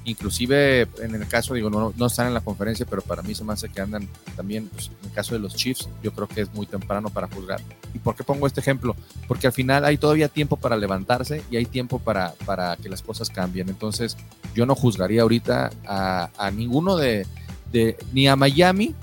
[0.09, 3.43] inclusive en el caso, digo, no, no están en la conferencia, pero para mí se
[3.43, 6.41] me hace que andan también, pues, en el caso de los Chiefs, yo creo que
[6.41, 7.61] es muy temprano para juzgar.
[7.93, 8.95] ¿Y por qué pongo este ejemplo?
[9.27, 13.01] Porque al final hay todavía tiempo para levantarse y hay tiempo para, para que las
[13.01, 13.69] cosas cambien.
[13.69, 14.17] Entonces,
[14.55, 17.25] yo no juzgaría ahorita a, a ninguno de,
[17.71, 18.95] de, ni a Miami,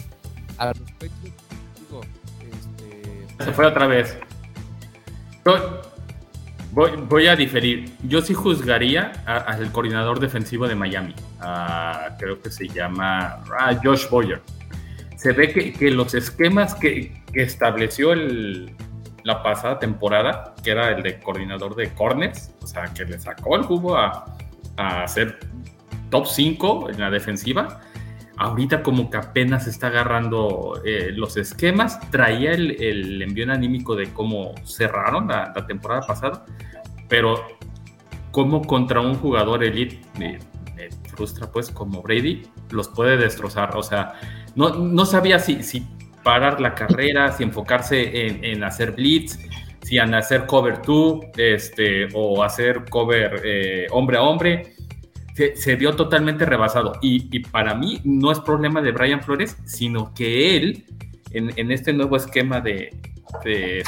[0.58, 1.36] a los este...
[3.38, 4.16] Se fue otra vez.
[6.72, 7.90] Voy, a diferir.
[8.03, 11.14] Yo sí juzgaría al coordinador defensivo de Miami.
[12.18, 13.42] creo que se llama
[13.83, 14.42] Josh Boyer.
[15.16, 21.75] Se ve que, los esquemas que, estableció la pasada temporada, que era el de coordinador
[21.77, 24.37] de corners, o sea, que le sacó el jugo a,
[24.77, 25.38] a ser
[26.11, 27.81] top 5 en la defensiva,
[28.37, 34.12] ahorita como que apenas está agarrando eh, los esquemas, traía el, el, envío anímico de
[34.12, 36.44] cómo cerraron la, temporada pasada,
[37.09, 37.46] pero
[38.31, 40.38] como contra un jugador elite me,
[41.07, 44.12] frustra pues como Brady, los puede destrozar, o sea,
[44.55, 45.87] no, no sabía si, si
[46.22, 49.38] parar la carrera, si enfocarse en, hacer blitz,
[49.83, 54.75] si en hacer cover 2, este, o hacer cover eh, hombre a hombre,
[55.37, 56.92] se, vio totalmente rebasado.
[57.03, 60.85] Y, para mí no es problema de Brian Flores, sino que él,
[61.33, 62.92] en, este nuevo esquema de,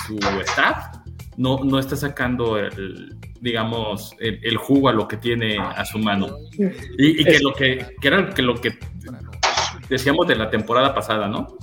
[0.07, 0.97] su staff,
[1.37, 6.29] no, no está sacando el, digamos, el, jugo a lo que tiene a su mano.
[6.99, 8.79] Y, que lo que, que era que lo que
[9.89, 11.57] decíamos de la temporada pasada, ¿no?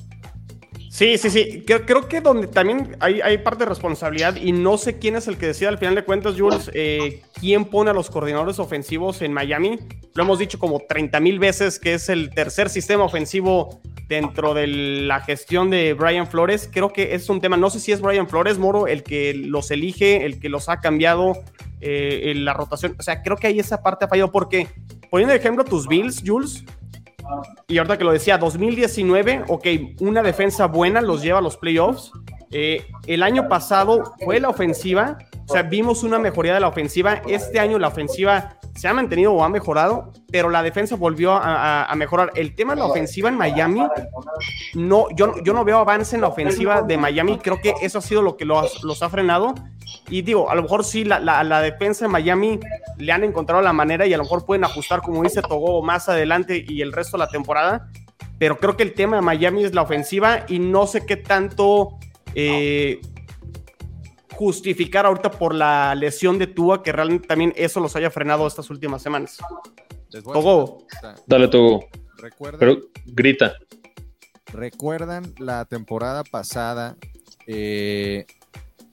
[0.95, 1.65] Sí, sí, sí.
[1.65, 5.37] Creo, que donde también hay, hay, parte de responsabilidad y no sé quién es el
[5.37, 9.33] que decide al final de cuentas, Jules, eh, quién pone a los coordinadores ofensivos en
[9.33, 9.77] Miami.
[10.13, 14.67] Lo hemos dicho como 30 mil veces que es el tercer sistema ofensivo dentro de
[14.67, 16.69] la gestión de Brian Flores.
[16.71, 19.71] Creo que es un tema, no sé si es Brian Flores, Moro, el que los
[19.71, 21.33] elige, el que los ha cambiado
[21.81, 22.95] eh, en la rotación.
[22.97, 24.69] O sea, creo que ahí esa parte ha fallado porque,
[25.11, 26.63] poniendo de ejemplo tus Bills, Jules,
[27.67, 29.67] y ahorita que lo decía, 2019, ok,
[30.01, 32.11] una defensa buena los lleva a los playoffs.
[32.51, 37.21] Eh, el año pasado fue la ofensiva, o sea, vimos una mejoría de la ofensiva.
[37.27, 41.91] Este año la ofensiva se ha mantenido o ha mejorado, pero la defensa volvió a,
[41.95, 42.31] mejorar.
[42.35, 43.81] El tema de la ofensiva en Miami,
[44.73, 47.39] no, yo, yo no veo avance en la ofensiva de Miami.
[47.39, 49.55] Creo que eso ha sido lo que los, los ha frenado.
[50.09, 52.59] Y digo, a lo mejor sí, la, la, defensa de Miami
[52.97, 56.09] le han encontrado la manera y a lo mejor pueden ajustar, como dice Togo, más
[56.09, 57.89] adelante y el resto de la temporada.
[58.37, 61.97] Pero creo que el tema de Miami es la ofensiva y no sé qué tanto
[62.33, 62.99] eh,
[64.35, 68.69] justificar ahorita por la lesión de Tua, que realmente también eso los haya frenado estas
[68.69, 69.37] últimas semanas.
[70.23, 70.85] Togo.
[71.25, 71.85] Dale, Togo.
[72.59, 73.53] Pero grita.
[74.53, 76.95] ¿Recuerdan la temporada pasada?
[77.47, 78.25] Eh,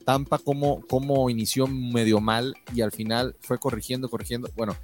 [0.05, 4.49] Tampa como, como inició medio mal y al final fue corrigiendo, corrigiendo.
[4.55, 4.75] Bueno,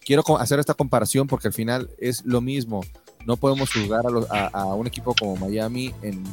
[0.00, 2.80] quiero hacer esta comparación porque al final es lo mismo.
[3.24, 6.24] No podemos juzgar a, un equipo como Miami en,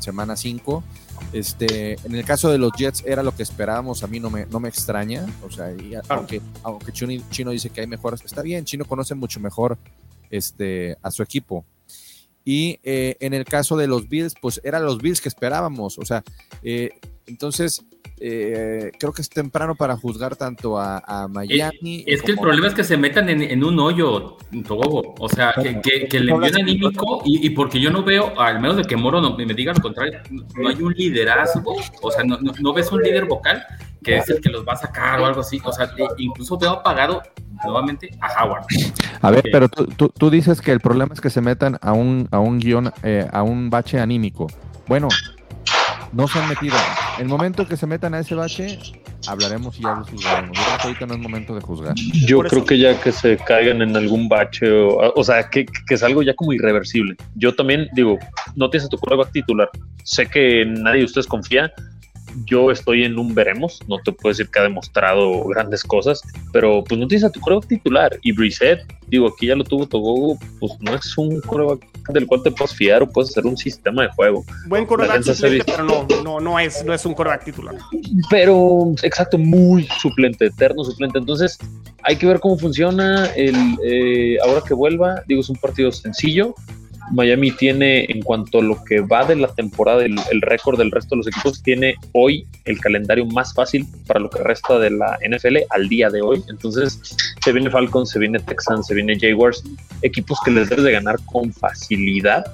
[0.00, 0.82] semana 5.
[1.32, 4.46] Este, en el caso de los Jets era lo que esperábamos, a mí no me,
[4.46, 5.74] no me extraña, o sea,
[6.08, 9.76] aunque, aunque Chino, dice que hay mejoras, está bien, Chino conoce mucho mejor
[10.30, 11.64] este, a su equipo,
[12.44, 15.98] y eh, en el caso de los Bills, pues eran los Bills que esperábamos.
[15.98, 16.24] O sea,
[16.62, 16.92] eh,
[17.26, 17.84] entonces
[18.20, 22.04] eh, creo que es temprano para juzgar tanto a, Miami.
[22.06, 25.14] Es, que el problema es que se metan en, un hoyo, Togogo.
[25.18, 28.84] O sea, que, que, le envíen anímico y, porque yo no veo, al menos de
[28.84, 30.20] que Moro no, me diga lo contrario,
[30.56, 31.76] no hay un liderazgo.
[32.02, 33.64] O sea, no, no ves un líder vocal
[34.02, 35.60] que es el que los va a sacar o algo así.
[35.64, 37.22] O sea, incluso veo apagado
[37.64, 38.64] nuevamente a Howard.
[39.20, 42.28] A ver, pero tú, tú, dices que el problema es que se metan a un,
[42.30, 44.46] a un guion, eh, a un bache anímico.
[44.86, 45.08] Bueno,
[46.12, 46.76] no se han metido.
[47.18, 48.78] El momento que se metan a ese bache,
[49.26, 50.56] hablaremos y ya los juzgaremos.
[50.56, 51.94] Yo creo que ahorita no es momento de juzgar.
[52.26, 55.94] Yo creo que ya que se caigan en algún bache, o, o sea, que, que,
[55.94, 57.16] es algo ya como irreversible.
[57.34, 58.18] Yo también digo,
[58.54, 59.68] no tienes a tu coreback titular.
[60.04, 61.72] Sé que nadie de ustedes confía,
[62.44, 66.84] yo estoy en un veremos, no te puedo decir que ha demostrado grandes cosas, pero
[66.84, 68.16] pues no tienes a tu coreback titular.
[68.22, 72.42] Y Brissett, digo, aquí ya lo tuvo Togo, pues no es un coreback del cual
[72.42, 74.44] te puedes fiar o puedes hacer un sistema de juego.
[74.66, 75.22] Buen coreback
[75.66, 77.76] pero no, no, no, es, no es un coreback titular.
[78.30, 81.18] Pero, exacto, muy suplente, eterno suplente.
[81.18, 81.58] Entonces,
[82.02, 85.22] hay que ver cómo funciona el, eh, ahora que vuelva.
[85.26, 86.54] Digo, es un partido sencillo
[87.12, 91.14] Miami tiene, en cuanto a lo que va de la temporada, el, récord del resto
[91.14, 95.18] de los equipos, tiene hoy el calendario más fácil para lo que resta de la
[95.28, 96.42] NFL al día de hoy.
[96.48, 97.00] Entonces,
[97.42, 99.62] se viene Falcons, se viene Texans, se viene Jaguars,
[100.02, 102.44] equipos que les debes de ganar con facilidad.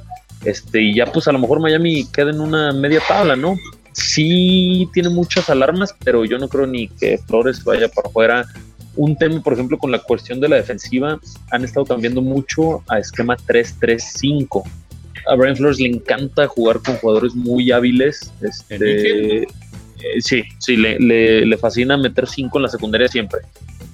[0.45, 3.57] Este, y ya pues a lo mejor Miami queda en una media tabla, ¿no?
[3.93, 8.45] Sí tiene muchas alarmas, pero yo no creo ni que Flores vaya para afuera
[8.97, 11.19] un tema, por ejemplo, con la cuestión de la defensiva,
[11.51, 14.63] han estado cambiando mucho a esquema 3-3-5.
[15.27, 18.33] A Brian Flores le encanta jugar con jugadores muy hábiles.
[18.41, 19.43] Este,
[20.05, 23.41] eh, sí, sí, le, fascina meter 5 en la secundaria siempre.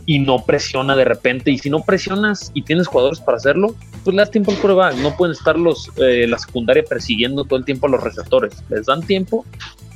[0.06, 1.50] Y no presiona de repente.
[1.50, 4.92] Y si no presionas y tienes jugadores para hacerlo, pues le das tiempo al prueba.
[4.92, 8.64] No pueden estar los, eh, la secundaria persiguiendo todo el tiempo a los receptores.
[8.68, 9.46] Les dan tiempo,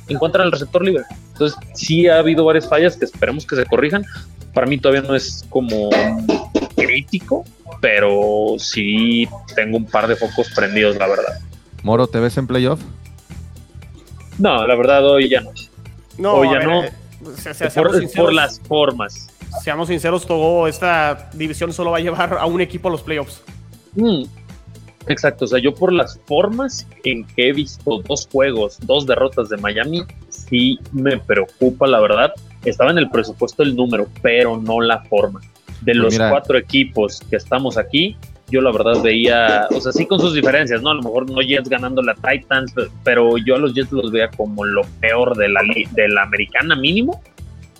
[0.07, 1.03] encuentran el receptor libre.
[1.33, 4.05] Entonces, sí ha habido varias fallas que esperemos que se corrijan,
[4.55, 5.89] para mí todavía no es como
[6.75, 7.43] crítico,
[7.81, 11.39] pero sí tengo un par de focos prendidos, la verdad.
[11.83, 12.79] Moro, ¿te ves en playoff?
[14.39, 15.51] No, la verdad hoy ya no.
[16.17, 16.83] No, hoy ya no.
[16.85, 16.91] Eh,
[18.15, 19.27] por, las formas.
[19.61, 23.41] Seamos sinceros, Togo, esta división solo va a llevar a un equipo a los playoffs.
[23.95, 24.23] Mm,
[25.07, 29.49] exacto, o sea, yo por las formas en que he visto dos juegos, dos derrotas
[29.49, 32.33] de Miami, sí me preocupa, la verdad
[32.69, 35.41] estaba en el presupuesto el número, pero no la forma.
[35.81, 38.17] De pues los cuatro equipos que estamos aquí,
[38.49, 40.91] yo la verdad veía, o sea, sí con sus diferencias, ¿no?
[40.91, 42.73] A lo mejor no Jets ganando la Titans,
[43.03, 46.75] pero yo a los Jets los veía como lo peor de la, de la americana
[46.75, 47.21] mínimo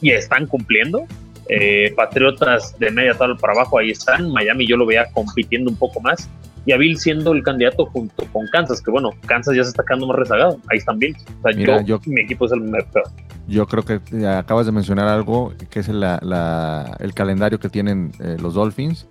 [0.02, 1.06] y están cumpliendo.
[1.48, 4.32] Eh, Patriotas de media tabla para abajo, ahí están.
[4.32, 6.30] Miami yo lo veía compitiendo un poco más.
[6.66, 9.84] Y a Bill siendo el candidato junto con Kansas, que bueno, Kansas ya se está
[9.84, 10.60] quedando más rezagado.
[10.72, 11.16] Ahí están Bill.
[11.44, 13.04] O sea, yo, mi equipo es el mejor.
[13.48, 18.38] Yo creo que acabas de mencionar algo que es el, el calendario que tienen eh,
[18.42, 19.08] los Dolphins.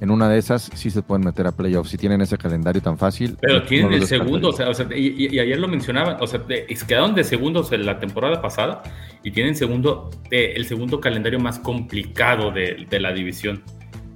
[0.00, 2.98] En una de esas sí se pueden meter a playoffs si tienen ese calendario tan
[2.98, 3.36] fácil.
[3.40, 6.40] Pero tienen el segundo, o sea, y, ayer lo mencionaban, o sea,
[6.86, 8.82] quedaron de segundos en la temporada pasada
[9.22, 13.62] y tienen segundo, el segundo calendario más complicado de, de la división.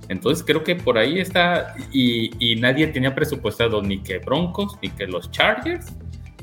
[0.08, 4.88] Entonces creo que por ahí está, y, y, nadie tenía presupuestado ni que Broncos ni
[4.88, 5.94] que los Chargers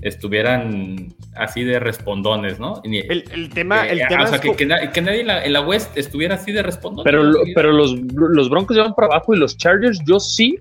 [0.01, 2.81] estuvieran así de respondones, ¿no?
[2.83, 4.65] el, tema, el tema o sea, que,
[5.01, 7.11] nadie en la, West estuviera así de respondones.
[7.11, 10.59] Pero, pero los, los Broncos llevan para abajo y los Chargers, yo sí,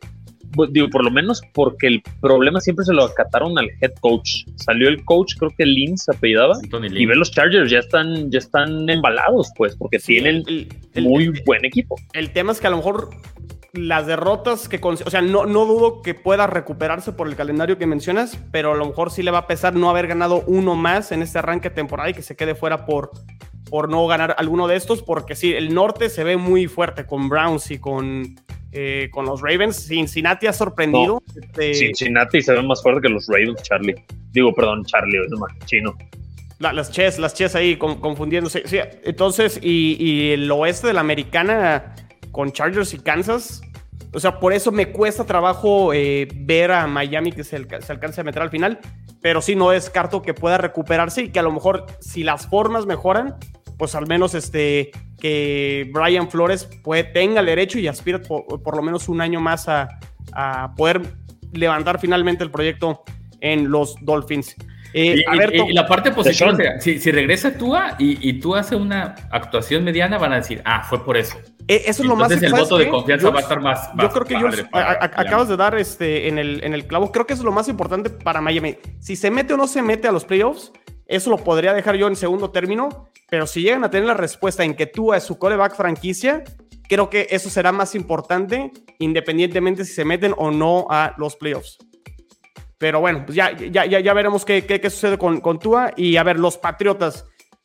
[0.71, 4.45] digo, por lo menos porque el problema siempre se lo acataron al head coach.
[4.57, 6.57] Salió el coach, creo que Lynn se apellidaba,
[6.93, 10.45] y ve los Chargers, ya están, ya están embalados, pues, porque tienen
[10.97, 11.97] muy buen equipo.
[12.13, 13.11] El tema es que a lo mejor
[13.75, 17.87] las derrotas que, o sea, no, no dudo que pueda recuperarse por el calendario que
[17.87, 21.11] mencionas, pero a lo mejor sí le va a pesar no haber ganado uno más
[21.11, 23.11] en este arranque de temporada y que se quede fuera por,
[23.69, 27.29] por no ganar alguno de estos, porque sí, el norte se ve muy fuerte con
[27.29, 28.37] Browns y con,
[28.75, 29.87] eh, con los Ravens.
[29.87, 31.23] Cincinnati ha sorprendido.
[31.41, 33.95] Este, Cincinnati se ve más fuerte que los Ravens, Charlie.
[34.33, 35.97] Digo, perdón, Charlie, es más chino.
[36.59, 38.67] las chess, las chess ahí confundiéndose.
[38.67, 41.95] Sí, entonces, y, y el oeste de la americana
[42.33, 43.63] con Chargers y Kansas.
[44.13, 48.21] O sea, por eso me cuesta trabajo eh, ver a Miami que se, se, alcance
[48.21, 48.81] a meter al final.
[49.21, 52.87] Pero sí, no descarto que pueda recuperarse y que a lo mejor, si las formas
[52.87, 53.37] mejoran,
[53.77, 58.83] pues al menos este, que Brian Flores puede, tenga el derecho y aspira por, lo
[58.83, 59.89] menos un año más a,
[60.77, 61.03] poder
[61.53, 63.05] levantar finalmente el proyecto
[63.41, 64.57] en los Dolphins.
[64.93, 69.83] Eh, y, la parte positiva, si, si, regresa Tua y, y tú haces una actuación
[69.83, 71.37] mediana, van a decir, ah, fue por eso.
[71.67, 73.91] Eh, eso es lo más el voto de confianza va a estar más.
[73.99, 77.11] yo creo que acabas de dar este, en, el, en el clavo.
[77.11, 78.77] Creo que eso es lo más importante para Miami.
[79.01, 80.73] Si se mete o no se mete a los playoffs,
[81.07, 83.11] eso lo podría dejar yo en segundo término.
[83.31, 86.45] Pero si llegan a tener la respuesta en que tú es su coreback franquicia,
[86.89, 91.79] creo que eso será más importante, independientemente si se meten o no a los playoffs.
[92.79, 95.93] Pero bueno, pues ya, ya, ya, ya veremos qué, qué, qué sucede con, con Tua.
[95.97, 97.25] Y a ver, los Patriotas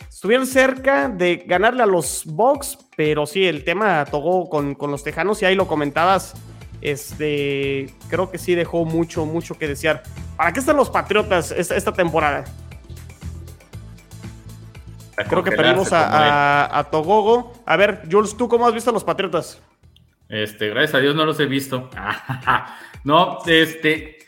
[0.09, 5.41] estuvieron cerca de ganarle a los Bucks, pero sí, el tema tocó con, los Tejanos
[5.41, 6.33] y ahí lo comentabas.
[6.81, 10.03] Este, creo que sí dejó mucho, mucho que desear.
[10.37, 12.45] ¿Para qué están los Patriotas esta, temporada?
[15.27, 17.53] Creo que perdimos a, Togogo.
[17.65, 19.61] A ver, Jules, ¿tú cómo has visto a los Patriotas?
[20.27, 21.89] Este, gracias a Dios no los he visto.
[23.03, 24.19] no, este,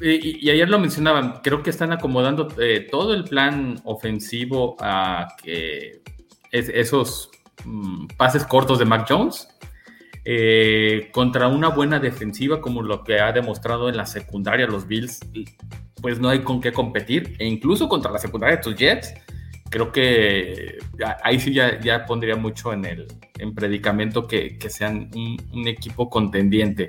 [0.00, 6.02] y, ayer lo mencionaban, creo que están acomodando eh, todo el plan ofensivo a que
[6.50, 7.30] esos
[7.64, 9.48] mm, pases cortos de Mac Jones
[10.24, 15.20] eh, contra una buena defensiva como lo que ha demostrado en la secundaria los Bills,
[16.02, 17.36] pues no hay con qué competir.
[17.38, 19.14] E incluso contra la secundaria de tus Jets,
[19.70, 20.78] creo que
[21.22, 23.06] ahí sí ya, ya pondría mucho en el
[23.38, 26.88] en predicamento que, sean un, un equipo contendiente.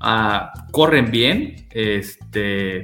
[0.00, 2.82] ah, corren bien, este,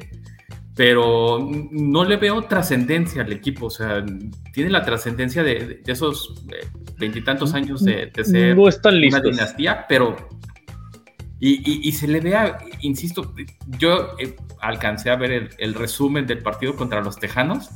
[0.74, 4.04] pero no le veo trascendencia al equipo, o sea,
[4.52, 10.16] tiene la trascendencia de, esos eh, veintitantos años de, ser una dinastía, pero
[11.44, 13.34] y, se le vea, insisto,
[13.66, 17.68] yo eh, alcancé a ver el, resumen del partido contra los Tejanos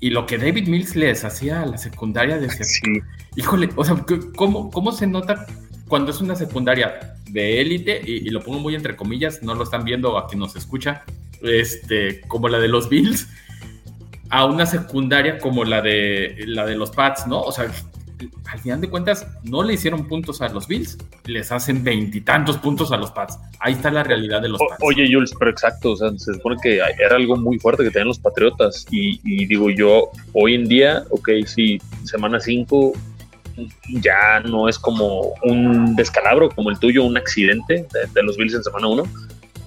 [0.00, 3.00] y lo que David Mills les hacía a la secundaria decía, sí.
[3.36, 5.46] híjole, o sea, ¿cómo, ¿cómo se nota
[5.88, 9.84] cuando es una secundaria de élite, y, lo pongo muy entre comillas, no lo están
[9.84, 11.04] viendo a quien nos escucha,
[11.42, 13.28] este, como la de los Bills,
[14.30, 17.40] a una secundaria como la de, la de los Pats, ¿no?
[17.40, 17.70] O sea,
[18.46, 22.92] al final de cuentas no le hicieron puntos a los Bills, les hacen veintitantos puntos
[22.92, 23.38] a los Pats.
[23.58, 24.82] Ahí está la realidad de los Pats.
[24.82, 28.08] Oye, Jules, pero exacto, o sea, se supone que era algo muy fuerte que tenían
[28.08, 28.86] los Patriotas.
[28.90, 32.92] Y, digo yo, hoy en día, ok, sí, semana 5
[33.88, 38.62] ya no es como un descalabro como el tuyo, un accidente de, los Bills en
[38.62, 39.02] semana 1,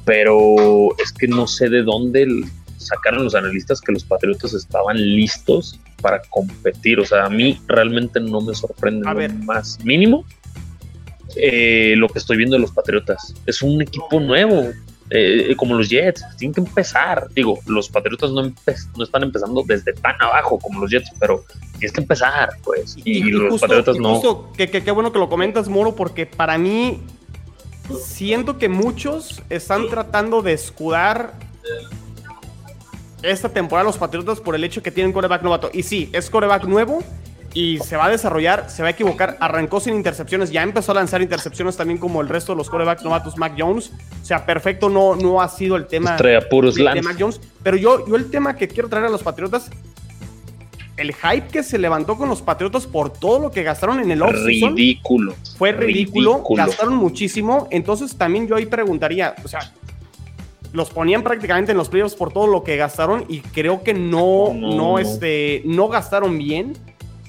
[0.06, 2.44] pero es que no sé de dónde
[2.88, 7.00] sacaron los analistas que los Patriotas estaban listos para competir.
[7.00, 9.08] O sea, a mí realmente no me sorprende
[9.46, 10.26] más mínimo
[11.36, 13.34] eh, lo que estoy viendo de los Patriotas.
[13.46, 14.72] Es un equipo nuevo,
[15.10, 17.28] eh, como los Jets, tienen que empezar.
[17.34, 21.44] Digo, los Patriotas no, no están empezando desde tan abajo como los Jets, pero
[21.74, 22.96] tienes que empezar, pues.
[23.04, 24.52] Y, los Patriotas no.
[24.56, 27.02] qué bueno que lo comentas, Moro, porque para mí
[28.02, 31.34] siento que muchos están tratando de escudar
[33.24, 35.70] esta temporada los Patriotas por el hecho que tienen coreback novato.
[35.74, 37.02] Y sí, es coreback nuevo
[37.54, 39.38] y se va a desarrollar, se va a equivocar.
[39.40, 43.04] Arrancó sin intercepciones, ya empezó a lanzar intercepciones también como el resto de los corebacks
[43.04, 43.92] novatos, Mac Jones.
[44.22, 46.18] O sea, perfecto, no, no ha sido el tema
[46.50, 47.40] puros de, Mac Jones.
[47.64, 49.70] Pero yo, yo el tema que quiero traer a los Patriotas,
[50.98, 54.22] el hype que se levantó con los Patriotas por todo lo que gastaron en el
[54.22, 54.76] offseason.
[54.76, 55.36] Ridículo.
[55.58, 57.68] Fue ridículo, ridículo, gastaron muchísimo.
[57.72, 59.72] Entonces también yo ahí preguntaría, o sea,
[60.74, 64.54] los ponían prácticamente en los playoffs por todo lo que gastaron y creo que no,
[64.54, 66.74] no, Este, no gastaron bien.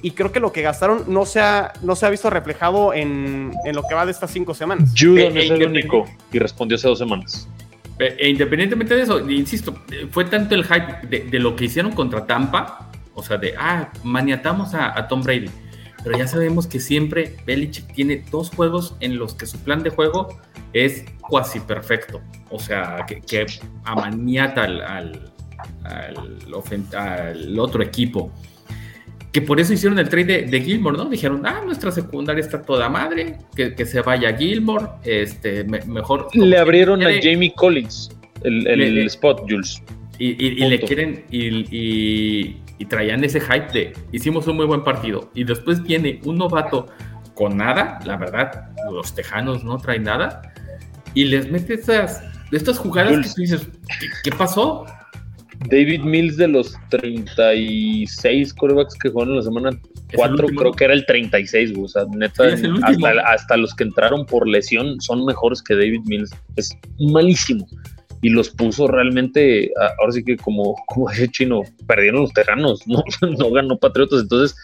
[0.03, 3.53] Y creo que lo que gastaron no se ha, no se ha visto reflejado en,
[3.73, 4.93] lo que va de estas cinco semanas.
[4.99, 7.49] Judon eh, es el único y respondió hace dos semanas.
[7.99, 9.75] Eh, e independientemente de eso, insisto,
[10.11, 14.75] fue tanto el hype de, lo que hicieron contra Tampa, o sea, de, ah, maniatamos
[14.75, 15.49] a, a Tom Brady.
[16.05, 19.89] Pero ya sabemos que siempre Belichick tiene dos juegos en los que su plan de
[19.89, 20.39] juego
[20.75, 22.21] es cuasi perfecto.
[22.51, 23.47] O sea, que,
[23.85, 25.33] amaniata al, al,
[26.95, 28.31] al, otro equipo.
[29.33, 31.07] Que por eso hicieron el trade de, Gilmore, ¿no?
[31.07, 36.29] Dijeron, ah, nuestra secundaria está toda madre, que, se vaya Gilmore, este, mejor.
[36.35, 38.11] Le abrieron a Jamie Collins
[38.43, 39.83] el, spot, Jules.
[40.19, 45.31] Y, le quieren, y, y traían ese hype de hicimos un muy buen partido.
[45.35, 46.89] Y después viene un novato
[47.35, 50.43] con nada, la verdad, los tejanos no traen nada
[51.15, 53.69] y les mete estas, estas jugadas que tú dices,
[54.23, 54.85] ¿qué, pasó?
[55.71, 59.71] David Mills de los 36 corebacks que jugaron la semana
[60.15, 62.45] 4, creo que era el 36, o sea, neta,
[63.27, 66.31] hasta, los que entraron por lesión son mejores que David Mills.
[66.57, 67.67] Es malísimo.
[68.25, 73.05] Y los puso realmente, ahora sí que como, como ese chino, perdieron los terranos, no,
[73.21, 74.23] no ganó Patriotas.
[74.23, 74.57] Entonces,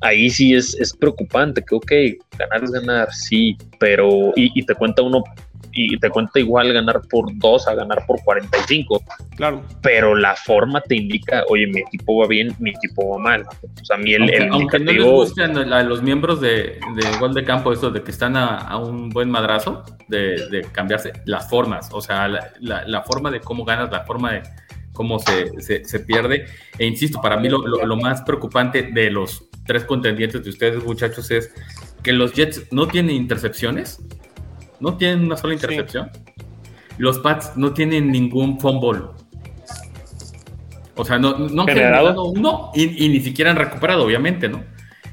[0.00, 1.92] ahí sí es, es preocupante, que ok,
[2.36, 5.22] ganar es ganar, sí, pero, y te cuenta uno
[5.76, 9.02] y te cuenta igual ganar por 2 a ganar por 45.
[9.36, 9.62] Claro.
[9.82, 13.42] Pero la forma te indica, oye, mi equipo va bien, mi equipo va mal.
[13.42, 16.80] O sea, a mí el, aunque, no les gustan a los miembros de,
[17.20, 21.90] gol de campo eso de que están a, un buen madrazo de, cambiarse las formas,
[21.92, 24.42] o sea, la, forma de cómo ganas, la forma de
[24.92, 26.46] cómo se, se, pierde.
[26.78, 31.30] E insisto, para mí lo, lo más preocupante de los tres contendientes de ustedes, muchachos,
[31.30, 31.52] es
[32.02, 34.00] que los Jets no tienen intercepciones,
[34.80, 36.10] no tienen una sola intercepción.
[36.98, 39.04] Los Pats no tienen ningún fumble.
[40.94, 44.64] O sea, no, no han generado uno y, ni siquiera han recuperado, obviamente, ¿no?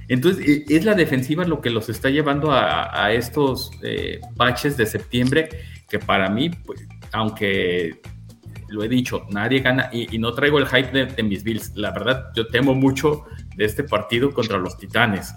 [0.08, 4.86] Entonces, e, es la defensiva lo que los está llevando a, estos eh, baches de
[4.86, 5.49] septiembre,
[5.89, 7.99] que para mí, pues, aunque
[8.69, 11.73] lo he dicho, nadie gana y, no traigo el hype de, mis Bills.
[11.75, 13.25] La verdad, yo temo mucho
[13.56, 15.33] de este partido contra los Titanes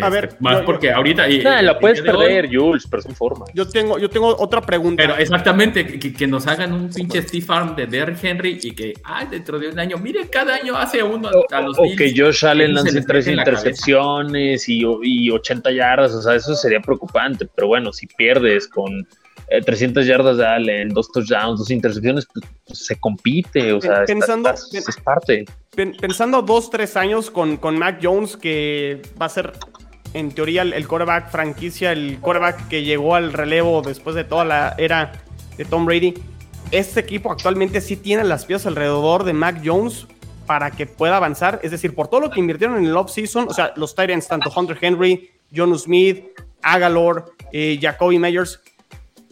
[0.00, 1.28] a ver, este, más porque ahorita.
[1.28, 3.46] Y, la puedes perder, Jules, pero sin forma.
[3.54, 5.02] Yo tengo, yo tengo otra pregunta.
[5.02, 9.26] Pero exactamente, que, nos hagan un pinche Steve Farm de Derrick Henry y que, ay,
[9.30, 12.46] dentro de un año, miren, cada año hace uno a los O, o que Josh
[12.46, 17.48] Allen lance tres intercepciones y, y 80 yardas, o sea, eso sería preocupante.
[17.54, 19.06] Pero bueno, si pierdes con
[19.64, 24.04] 300 eh, yardas de Allen, dos touchdowns, dos intercepciones, pues, pues se compite, o sea,
[24.04, 25.44] pensando, es parte.
[25.74, 29.52] Pensando dos, tres años con, con Mac Jones, que va a ser
[30.14, 34.74] en teoría el, quarterback franquicia, el quarterback que llegó al relevo después de toda la
[34.78, 35.12] era
[35.56, 36.14] de Tom Brady.
[36.70, 40.06] Este equipo actualmente sí tiene las piezas alrededor de Mac Jones
[40.46, 41.60] para que pueda avanzar.
[41.62, 44.52] Es decir, por todo lo que invirtieron en el off-season, o sea, los Titans, tanto
[44.54, 46.24] Hunter Henry, John Smith,
[46.62, 48.60] Agalor, eh, Jacoby Meyers,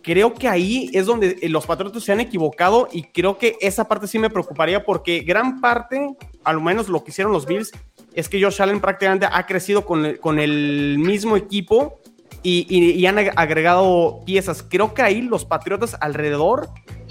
[0.03, 3.87] creo que ahí es donde eh, los Patriotas se han equivocado y creo que esa
[3.87, 7.72] parte sí me preocuparía porque gran parte, al menos lo que hicieron los Bills,
[8.18, 12.00] es que Josh Allen prácticamente ha crecido con el, con el mismo equipo
[12.42, 14.64] y, han agregado piezas.
[14.68, 16.68] Creo que ahí los Patriotas alrededor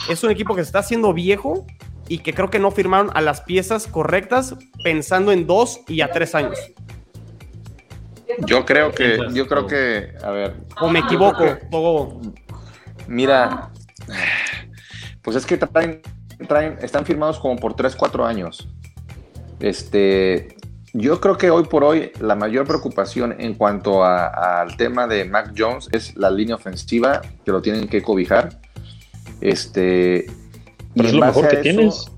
[0.10, 1.66] es un equipo que se está haciendo viejo
[2.10, 6.12] y que creo que no firmaron a las piezas correctas pensando en dos y a
[6.12, 6.60] tres años.
[8.40, 10.56] Yo creo que, yo creo que, a ver.
[10.82, 12.20] O me equivoco,
[13.08, 13.72] Mira,
[15.22, 16.02] pues es que traen,
[16.50, 18.68] traen, están firmados como por tres, cuatro años.
[19.62, 20.57] Este,
[20.94, 25.54] yo creo que hoy por hoy la mayor preocupación en cuanto al tema de Mac
[25.58, 28.60] Jones es la línea ofensiva, que lo tienen que cobijar.
[29.42, 30.26] Este,
[30.96, 32.12] y es lo mejor que tienes.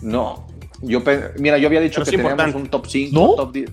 [0.00, 0.46] No,
[0.82, 1.02] yo
[1.38, 3.34] mira, yo había dicho que teníamos un top 5, ¿No?
[3.34, 3.70] top 10.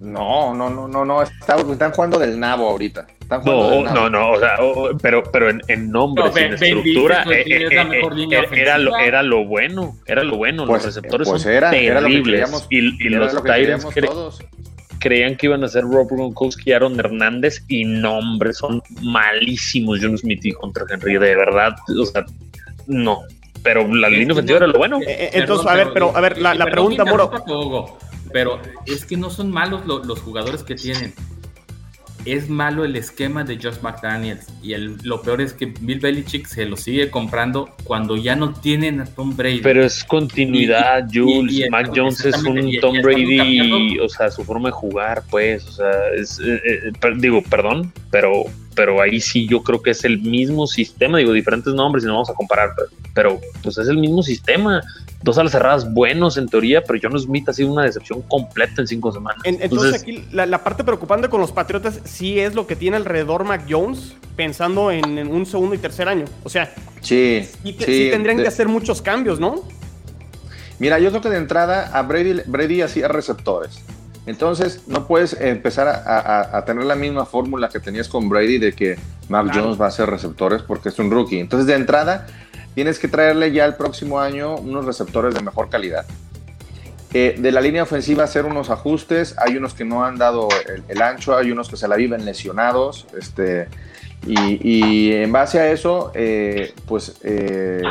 [0.00, 1.22] No, no, no, no, no.
[1.22, 3.06] están jugando del nabo ahorita.
[3.38, 4.56] No, no, no, o sea,
[5.00, 9.96] pero, pero en, en nombres, en estructura, eh, eh, eh, era, lo, era lo bueno,
[10.06, 10.66] era lo bueno.
[10.66, 12.66] Pues, los receptores pues son era, terribles.
[12.70, 13.86] y, los Titans
[14.98, 20.16] creían que iban a ser Rob Gronkowski y Aaron Hernández y nombres son malísimos John
[20.16, 22.24] Smith y contra Henry, de verdad, o sea,
[22.86, 23.22] no.
[23.62, 24.98] Pero la línea ofensiva era lo bueno.
[25.06, 27.30] Entonces, a ver, pero a ver, la, la pregunta, Moro
[28.32, 31.14] pero es que no son malos los jugadores que tienen.
[32.24, 34.46] Es malo el esquema de Josh McDaniels.
[34.62, 38.52] Y el, lo peor es que Bill Belichick se lo sigue comprando cuando ya no
[38.52, 39.60] tienen a Tom Brady.
[39.60, 41.68] Pero es continuidad, Jules.
[41.70, 45.66] Mac Jones es un Tom Brady, o sea, su forma de jugar, pues.
[45.66, 48.44] O sea, es, eh, eh, digo, perdón, pero,
[48.74, 51.18] pero ahí sí yo creo que es el mismo sistema.
[51.18, 54.82] Digo, diferentes nombres y no vamos a comparar, pero, pero pues es el mismo sistema
[55.22, 58.86] dos alas cerradas buenos en teoría, pero John Smith ha sido una decepción completa en
[58.86, 59.40] cinco semanas.
[59.44, 63.64] entonces, aquí la, parte preocupante con los Patriotas sí es lo que tiene alrededor Mac
[63.68, 66.24] Jones, pensando en, un segundo y tercer año.
[66.44, 69.62] O sea, sí, sí, tendrían que hacer muchos cambios, ¿no?
[70.78, 73.80] Mira, yo creo que de entrada a Brady, Brady hacía receptores.
[74.24, 78.96] Entonces, no puedes empezar a, tener la misma fórmula que tenías con Brady de que
[79.28, 81.40] Mac Jones va a hacer receptores porque es un rookie.
[81.40, 82.26] Entonces, de entrada,
[82.74, 86.06] tienes que traerle ya el próximo año unos receptores de mejor calidad.
[87.14, 90.48] Eh, de la línea ofensiva hacer unos ajustes, hay unos que no han dado
[90.88, 93.68] el, ancho, hay unos que se la viven lesionados, este,
[94.24, 97.82] y, en base a eso, eh, pues eh,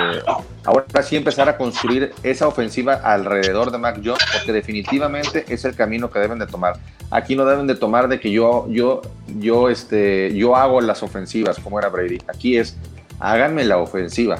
[0.63, 5.75] ahora sí empezar a construir esa ofensiva alrededor de Mac Jones, porque definitivamente es el
[5.75, 6.75] camino que deben de tomar.
[7.09, 11.59] Aquí no deben de tomar de que yo, yo, yo, este, yo hago las ofensivas
[11.59, 12.19] como era Brady.
[12.27, 12.77] Aquí es
[13.19, 14.39] háganme la ofensiva.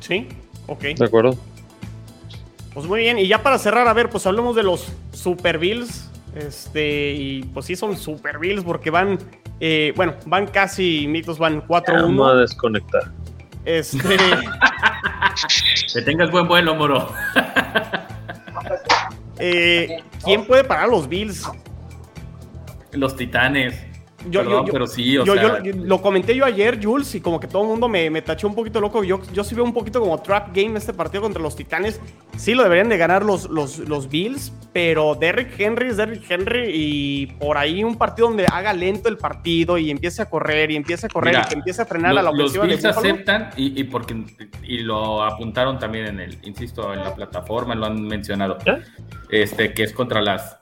[0.00, 0.28] Sí,
[0.68, 0.82] ok.
[0.82, 1.36] De acuerdo.
[2.72, 6.05] Pues muy bien, y ya para cerrar, a ver, pues hablemos de los Super Bills.
[6.36, 9.18] Este, y pues sí son Super Bills porque van,
[9.58, 12.02] eh, bueno, van casi, mitos van 4-1.
[12.02, 13.02] Vamos a desconectar.
[13.64, 13.98] Este.
[15.94, 17.10] que tengas buen vuelo, moro.
[19.38, 21.50] eh, ¿Quién puede parar los Bills?
[22.92, 23.74] Los Titanes.
[24.30, 25.60] Yo, pero sí, o sea...
[25.62, 28.54] lo comenté yo ayer, Jules, y como que todo el mundo me, me, tachó un
[28.54, 29.04] poquito loco.
[29.04, 32.00] Yo, yo sí veo un poquito como trap game este partido contra los Titanes.
[32.36, 36.70] Sí lo deberían de ganar los, los, los Bills, pero Derrick Henry es Derrick Henry
[36.72, 40.76] y por ahí un partido donde haga lento el partido y empiece a correr y
[40.76, 42.66] empiece a correr y que empiece a frenar a la ofensiva.
[42.66, 44.24] Los Bills aceptan y, y, porque,
[44.62, 48.58] y lo apuntaron también en el, insisto, en la plataforma, lo han mencionado,
[49.30, 50.58] este, que es contra las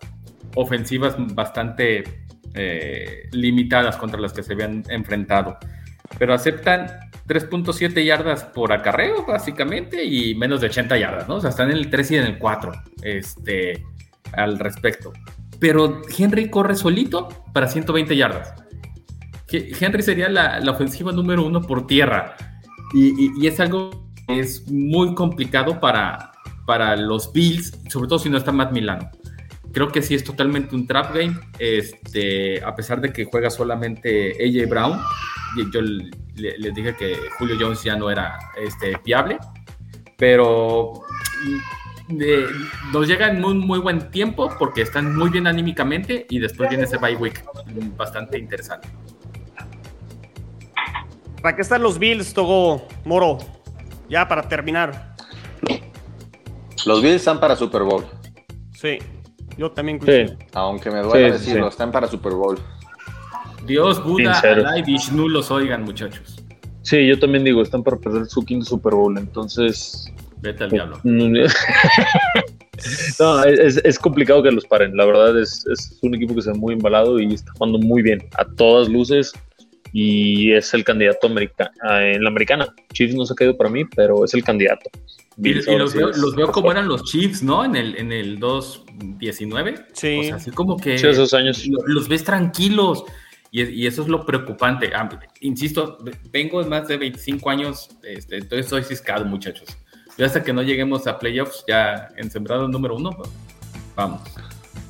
[0.54, 2.23] ofensivas bastante
[2.54, 5.58] eh, limitadas contra las que se habían enfrentado.
[6.18, 6.86] Pero aceptan
[7.26, 11.36] 3.7 yardas por acarreo, básicamente, y menos de 80 yardas, ¿no?
[11.36, 13.84] O sea, están en el 3 y en el 4 este,
[14.32, 15.12] al respecto.
[15.58, 18.54] Pero Henry corre solito para 120 yardas.
[19.50, 22.36] Henry sería la, ofensiva número uno por tierra.
[22.92, 23.90] Y, es algo
[24.28, 26.30] que es muy complicado para,
[26.66, 29.10] para los Bills, sobre todo si no está Matt Milano
[29.74, 34.36] creo que sí es totalmente un trap game, este, a pesar de que juega solamente
[34.40, 35.00] AJ Brown.
[35.72, 35.80] Yo
[36.36, 39.38] les dije que Julio Jones ya no era este, fiable,
[40.16, 40.92] pero
[42.08, 46.68] mm, nos llega en muy, muy buen tiempo porque están muy bien anímicamente y después
[46.68, 47.44] viene ese bye week
[47.96, 48.88] bastante interesante.
[51.42, 53.38] ¿Para qué están los Bills, Togo Moro?
[54.08, 55.14] Ya para terminar.
[56.86, 58.04] Los Bills están para Super Bowl.
[58.72, 58.98] Sí.
[59.56, 60.36] Yo también coincido.
[60.52, 62.58] Aunque me duele decirlo, están para Super Bowl.
[63.66, 66.36] Dios, Buda, Alay, Vishnu los oigan, muchachos.
[66.82, 70.12] Sí, yo también digo, están para perder su quinto Super Bowl, entonces.
[70.40, 70.98] Vete al diablo.
[71.04, 71.44] no,
[73.44, 74.94] es, complicado que los paren.
[74.96, 78.02] La verdad es, es un equipo que se ve muy embalado y está jugando muy
[78.02, 79.32] bien, a todas luces
[79.96, 81.70] y es el candidato americano
[82.00, 82.66] en la americana.
[82.92, 84.90] Chiefs no se ha caído para mí, pero es el candidato.
[85.40, 85.94] Y, los,
[86.34, 87.64] veo, como eran los Chiefs, ¿no?
[87.64, 89.86] En el, en el 2-19.
[89.92, 90.18] Sí.
[90.18, 91.64] O sea, así como que esos años.
[91.86, 93.04] Los, ves tranquilos.
[93.52, 94.90] Y, eso es lo preocupante.
[94.92, 95.08] Ah,
[95.40, 95.98] insisto,
[96.32, 99.68] vengo de más de 25 años, este, entonces soy ciscado, muchachos.
[100.18, 103.30] Y hasta que no lleguemos a playoffs, ya en sembrado número uno, pues,
[103.94, 104.22] vamos.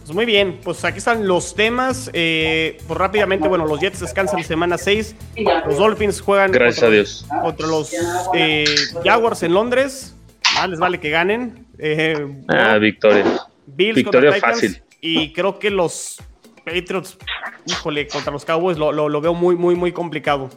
[0.04, 2.10] Pues muy bien, pues aquí están los temas.
[2.12, 5.16] Eh, pues rápidamente, bueno, los Jets descansan semana 6.
[5.64, 7.26] Los Dolphins juegan Gracias contra, a Dios.
[7.42, 7.90] contra los
[8.34, 8.66] eh,
[9.02, 10.14] Jaguars en Londres.
[10.58, 11.66] Ah, les vale que ganen.
[11.78, 13.24] Eh, ah, victoria.
[13.64, 14.82] Bills victoria fácil.
[15.00, 16.22] Y creo que los
[16.66, 17.16] Patriots,
[17.64, 20.50] híjole, contra los Cowboys lo, lo, veo muy, muy, muy complicado.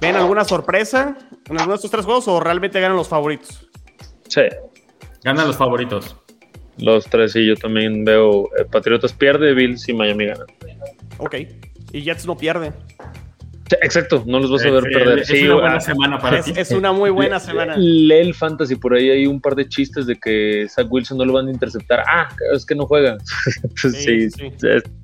[0.00, 1.18] ¿Ven alguna sorpresa
[1.50, 3.68] en alguno de estos tres juegos o realmente ganan los favoritos?
[4.26, 4.42] Sí.
[5.22, 6.16] Ganan los favoritos.
[6.78, 10.44] Los tres, y yo también veo eh, Patriotas pierde, Bills y Miami gana.
[11.18, 11.36] Ok.
[11.92, 12.72] Y Jets no pierde.
[13.82, 15.18] Exacto, no los vas a ver perder.
[15.20, 16.52] Es una buena semana para ti.
[16.56, 17.74] Es una muy buena semana.
[17.76, 21.24] Lee el fantasy, por ahí hay un par de chistes de que Zach Wilson no
[21.24, 22.02] lo van a interceptar.
[22.08, 23.18] Ah, es que no juega.
[23.76, 24.52] sí, sí,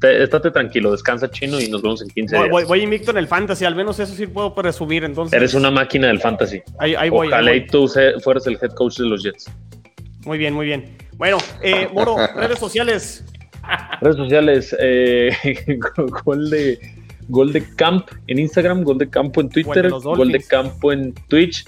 [0.02, 2.50] estate tranquilo, descansa chino y nos vemos en 15 días.
[2.50, 5.36] Voy, voy, invicto en el fantasy, al menos eso sí puedo presumir entonces.
[5.36, 6.62] Eres una máquina del fantasy.
[6.78, 7.28] Ahí, ahí voy.
[7.28, 7.90] Ojalá y tú
[8.22, 9.50] fueras el head coach de los Jets.
[10.24, 10.96] Muy bien, muy bien.
[11.16, 13.24] Bueno, eh, Moro, redes sociales.
[14.00, 15.30] Redes sociales, eh,
[16.24, 16.78] gol de
[17.28, 21.64] gol de camp en Instagram, gol de campo en Twitter, gol de campo en Twitch.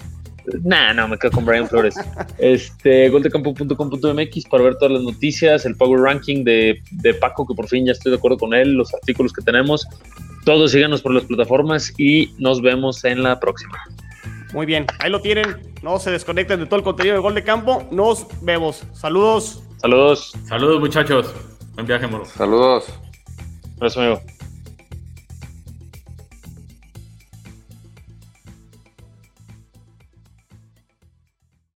[0.63, 1.95] Nah, no, me quedo con Brian Flores.
[2.37, 7.67] este, goldecampo.com.mx para ver todas las noticias, el power ranking de, de, Paco, que por
[7.67, 9.85] fin ya estoy de acuerdo con él, los artículos que tenemos.
[10.45, 13.77] Todos síganos por las plataformas y nos vemos en la próxima.
[14.53, 15.73] Muy bien, ahí lo tienen.
[15.81, 17.87] No se desconecten de todo el contenido de Gol de Campo.
[17.91, 18.83] Nos vemos.
[18.93, 19.63] Saludos.
[19.77, 20.33] Saludos.
[20.45, 21.33] Saludos, muchachos.
[21.73, 22.25] Buen viaje, moro.
[22.25, 22.85] Saludos.
[23.77, 24.36] Gracias, amigo.